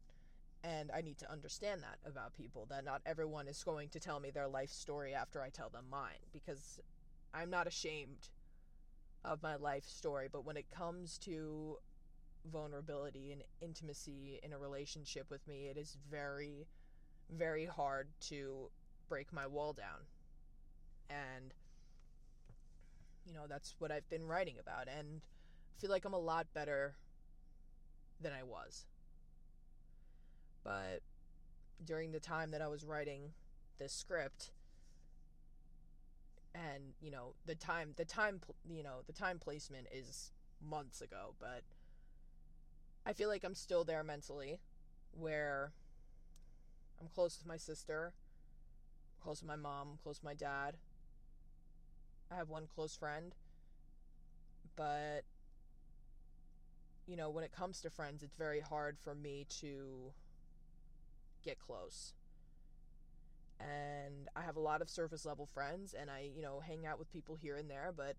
And 0.64 0.90
I 0.94 1.00
need 1.00 1.18
to 1.18 1.30
understand 1.30 1.82
that 1.82 1.98
about 2.08 2.34
people 2.34 2.66
that 2.70 2.84
not 2.84 3.02
everyone 3.04 3.48
is 3.48 3.62
going 3.64 3.88
to 3.90 4.00
tell 4.00 4.20
me 4.20 4.30
their 4.30 4.46
life 4.46 4.70
story 4.70 5.12
after 5.12 5.42
I 5.42 5.48
tell 5.48 5.68
them 5.68 5.86
mine 5.90 6.22
because 6.32 6.78
I'm 7.34 7.50
not 7.50 7.66
ashamed 7.66 8.28
of 9.24 9.42
my 9.42 9.56
life 9.56 9.84
story, 9.84 10.28
but 10.30 10.44
when 10.44 10.56
it 10.56 10.70
comes 10.70 11.18
to 11.18 11.78
vulnerability 12.50 13.32
and 13.32 13.42
intimacy 13.60 14.40
in 14.42 14.52
a 14.52 14.58
relationship 14.58 15.30
with 15.30 15.46
me, 15.48 15.66
it 15.66 15.76
is 15.76 15.96
very, 16.10 16.66
very 17.30 17.66
hard 17.66 18.08
to 18.20 18.70
break 19.08 19.32
my 19.32 19.46
wall 19.46 19.72
down. 19.72 20.06
And, 21.10 21.52
you 23.26 23.32
know, 23.32 23.46
that's 23.48 23.74
what 23.78 23.90
I've 23.90 24.08
been 24.10 24.26
writing 24.26 24.56
about. 24.60 24.88
And 24.88 25.20
I 25.22 25.80
feel 25.80 25.90
like 25.90 26.04
I'm 26.04 26.14
a 26.14 26.18
lot 26.18 26.46
better 26.54 26.94
than 28.20 28.32
I 28.32 28.42
was. 28.42 28.86
But 30.64 31.00
during 31.84 32.12
the 32.12 32.20
time 32.20 32.50
that 32.52 32.62
I 32.62 32.68
was 32.68 32.84
writing 32.84 33.32
this 33.78 33.92
script, 33.92 34.50
and 36.54 36.92
you 37.00 37.10
know 37.10 37.34
the 37.46 37.54
time 37.54 37.94
the 37.96 38.04
time 38.04 38.40
you 38.70 38.82
know 38.82 38.98
the 39.06 39.12
time 39.12 39.38
placement 39.38 39.86
is 39.92 40.32
months 40.60 41.00
ago 41.00 41.34
but 41.40 41.62
i 43.06 43.12
feel 43.12 43.28
like 43.28 43.42
i'm 43.44 43.54
still 43.54 43.84
there 43.84 44.04
mentally 44.04 44.58
where 45.12 45.72
i'm 47.00 47.08
close 47.14 47.38
with 47.38 47.46
my 47.46 47.56
sister 47.56 48.12
close 49.22 49.40
with 49.40 49.48
my 49.48 49.56
mom 49.56 49.98
close 50.02 50.18
with 50.18 50.24
my 50.24 50.34
dad. 50.34 50.76
I 52.30 52.36
have 52.36 52.48
one 52.48 52.66
close 52.74 52.96
friend 52.96 53.34
but 54.74 55.22
you 57.06 57.16
know 57.16 57.30
when 57.30 57.44
it 57.44 57.52
comes 57.52 57.80
to 57.82 57.90
friends 57.90 58.22
it's 58.22 58.36
very 58.36 58.60
hard 58.60 58.98
for 58.98 59.14
me 59.14 59.46
to 59.60 60.12
get 61.42 61.58
close 61.58 62.14
and 63.62 64.28
I 64.34 64.42
have 64.42 64.56
a 64.56 64.60
lot 64.60 64.82
of 64.82 64.90
surface 64.90 65.24
level 65.24 65.46
friends 65.46 65.94
and 65.98 66.10
I, 66.10 66.30
you 66.34 66.42
know, 66.42 66.60
hang 66.60 66.86
out 66.86 66.98
with 66.98 67.12
people 67.12 67.34
here 67.34 67.56
and 67.56 67.70
there, 67.70 67.92
but 67.96 68.16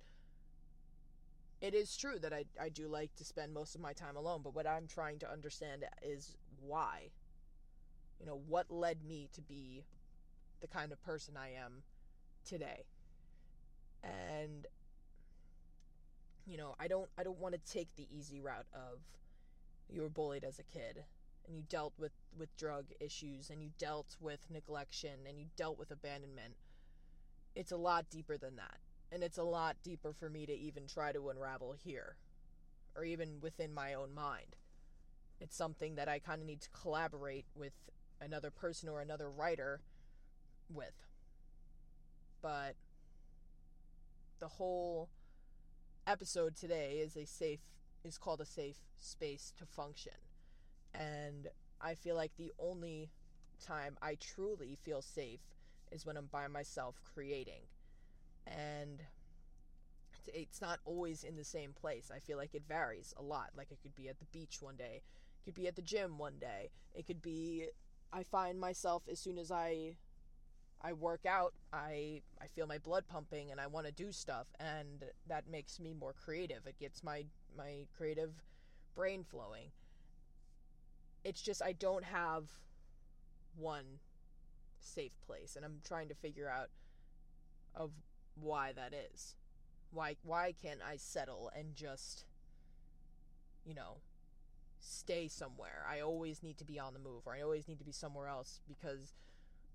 it 1.61 1.73
is 1.73 1.95
true 1.95 2.19
that 2.19 2.33
I, 2.33 2.45
I 2.61 2.69
do 2.69 2.87
like 2.87 3.15
to 3.15 3.25
spend 3.25 3.53
most 3.53 3.75
of 3.75 3.81
my 3.81 3.93
time 3.93 4.15
alone, 4.15 4.41
but 4.43 4.55
what 4.55 4.67
I'm 4.67 4.87
trying 4.87 5.19
to 5.19 5.31
understand 5.31 5.85
is 6.01 6.35
why. 6.61 7.09
You 8.19 8.25
know, 8.25 8.41
what 8.47 8.71
led 8.71 9.03
me 9.05 9.29
to 9.33 9.41
be 9.41 9.83
the 10.61 10.67
kind 10.67 10.91
of 10.91 11.01
person 11.03 11.35
I 11.35 11.51
am 11.61 11.83
today. 12.45 12.85
And 14.03 14.65
you 16.45 16.57
know, 16.57 16.75
I 16.79 16.87
don't 16.87 17.09
I 17.17 17.23
don't 17.23 17.39
want 17.39 17.55
to 17.55 17.71
take 17.71 17.95
the 17.95 18.07
easy 18.11 18.39
route 18.39 18.67
of 18.73 18.99
you 19.89 20.01
were 20.01 20.09
bullied 20.09 20.43
as 20.43 20.59
a 20.59 20.63
kid 20.63 21.03
and 21.47 21.55
you 21.55 21.63
dealt 21.69 21.93
with 21.97 22.13
with 22.37 22.55
drug 22.57 22.85
issues 22.99 23.49
and 23.49 23.61
you 23.61 23.69
dealt 23.77 24.15
with 24.19 24.39
neglection 24.51 25.27
and 25.27 25.39
you 25.39 25.45
dealt 25.55 25.77
with 25.77 25.91
abandonment 25.91 26.55
it's 27.55 27.71
a 27.71 27.77
lot 27.77 28.09
deeper 28.09 28.37
than 28.37 28.55
that. 28.55 28.77
And 29.11 29.23
it's 29.23 29.37
a 29.37 29.43
lot 29.43 29.77
deeper 29.83 30.13
for 30.13 30.29
me 30.29 30.45
to 30.45 30.53
even 30.53 30.87
try 30.87 31.11
to 31.11 31.29
unravel 31.29 31.75
here 31.83 32.15
or 32.95 33.03
even 33.03 33.39
within 33.41 33.73
my 33.73 33.93
own 33.93 34.13
mind. 34.13 34.55
It's 35.39 35.55
something 35.55 35.95
that 35.95 36.07
i 36.07 36.19
kind 36.19 36.41
of 36.41 36.47
need 36.47 36.61
to 36.61 36.69
collaborate 36.69 37.45
with 37.55 37.73
another 38.21 38.49
person 38.49 38.89
or 38.89 39.01
another 39.01 39.29
writer 39.29 39.81
with. 40.69 40.93
But 42.41 42.75
the 44.39 44.47
whole 44.47 45.09
episode 46.07 46.55
today 46.55 46.99
is 47.03 47.15
a 47.15 47.25
safe 47.25 47.61
is 48.03 48.17
called 48.17 48.41
a 48.41 48.45
safe 48.45 48.79
space 48.99 49.53
to 49.57 49.65
function 49.65 50.13
and 50.93 51.47
I 51.81 51.95
feel 51.95 52.15
like 52.15 52.31
the 52.37 52.51
only 52.59 53.09
time 53.65 53.97
I 54.01 54.15
truly 54.15 54.77
feel 54.83 55.01
safe 55.01 55.41
is 55.91 56.05
when 56.05 56.17
I'm 56.17 56.27
by 56.27 56.47
myself 56.47 57.01
creating. 57.13 57.61
And 58.47 59.01
it's 60.27 60.61
not 60.61 60.79
always 60.85 61.23
in 61.23 61.35
the 61.35 61.43
same 61.43 61.73
place. 61.73 62.11
I 62.13 62.19
feel 62.19 62.37
like 62.37 62.55
it 62.55 62.63
varies 62.67 63.13
a 63.17 63.21
lot. 63.21 63.49
Like 63.57 63.71
it 63.71 63.79
could 63.81 63.95
be 63.95 64.09
at 64.09 64.19
the 64.19 64.25
beach 64.25 64.57
one 64.61 64.75
day, 64.75 65.01
it 65.41 65.45
could 65.45 65.55
be 65.55 65.67
at 65.67 65.75
the 65.75 65.81
gym 65.81 66.17
one 66.17 66.37
day. 66.39 66.69
It 66.93 67.05
could 67.05 67.21
be 67.21 67.67
I 68.11 68.23
find 68.23 68.59
myself 68.59 69.03
as 69.11 69.19
soon 69.19 69.37
as 69.37 69.51
I 69.51 69.95
I 70.81 70.93
work 70.93 71.25
out, 71.25 71.53
I 71.71 72.21
I 72.41 72.47
feel 72.47 72.67
my 72.67 72.77
blood 72.77 73.05
pumping 73.07 73.51
and 73.51 73.59
I 73.59 73.67
want 73.67 73.85
to 73.85 73.91
do 73.91 74.11
stuff 74.11 74.47
and 74.59 75.05
that 75.27 75.49
makes 75.49 75.79
me 75.79 75.93
more 75.93 76.13
creative. 76.13 76.65
It 76.67 76.79
gets 76.79 77.03
my 77.03 77.25
my 77.57 77.85
creative 77.95 78.31
brain 78.95 79.23
flowing 79.23 79.71
it's 81.23 81.41
just 81.41 81.61
I 81.61 81.71
don't 81.73 82.03
have 82.03 82.45
one 83.55 83.99
safe 84.79 85.13
place 85.25 85.55
and 85.55 85.63
I'm 85.63 85.79
trying 85.87 86.09
to 86.09 86.15
figure 86.15 86.49
out 86.49 86.69
of 87.75 87.91
why 88.35 88.73
that 88.73 88.93
is. 88.93 89.35
Why 89.91 90.15
why 90.23 90.53
can't 90.61 90.79
I 90.87 90.97
settle 90.97 91.51
and 91.55 91.75
just 91.75 92.25
you 93.65 93.73
know 93.73 93.97
stay 94.79 95.27
somewhere? 95.27 95.85
I 95.89 96.01
always 96.01 96.43
need 96.43 96.57
to 96.57 96.65
be 96.65 96.79
on 96.79 96.93
the 96.93 96.99
move 96.99 97.23
or 97.25 97.33
I 97.33 97.41
always 97.41 97.67
need 97.67 97.79
to 97.79 97.85
be 97.85 97.91
somewhere 97.91 98.27
else 98.27 98.59
because 98.67 99.13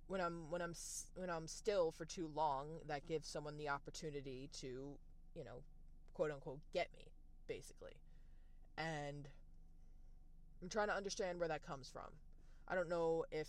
when 0.09 0.21
I'm 0.21 0.51
when 0.51 0.61
I'm 0.63 0.75
when 1.15 1.31
I'm 1.31 1.47
still 1.47 1.93
for 1.93 2.05
too 2.05 2.31
long 2.35 2.81
that 2.89 3.07
gives 3.07 3.29
someone 3.29 3.57
the 3.57 3.69
opportunity 3.69 4.51
to, 4.61 4.97
you 5.35 5.45
know, 5.45 5.63
quote 6.15 6.31
unquote 6.31 6.61
get 6.73 6.89
me 6.97 7.07
basically. 7.47 7.97
And 8.77 9.29
I'm 10.63 10.69
trying 10.69 10.89
to 10.89 10.95
understand 10.95 11.39
where 11.39 11.49
that 11.49 11.67
comes 11.67 11.89
from. 11.89 12.11
I 12.67 12.75
don't 12.75 12.89
know 12.89 13.25
if 13.31 13.49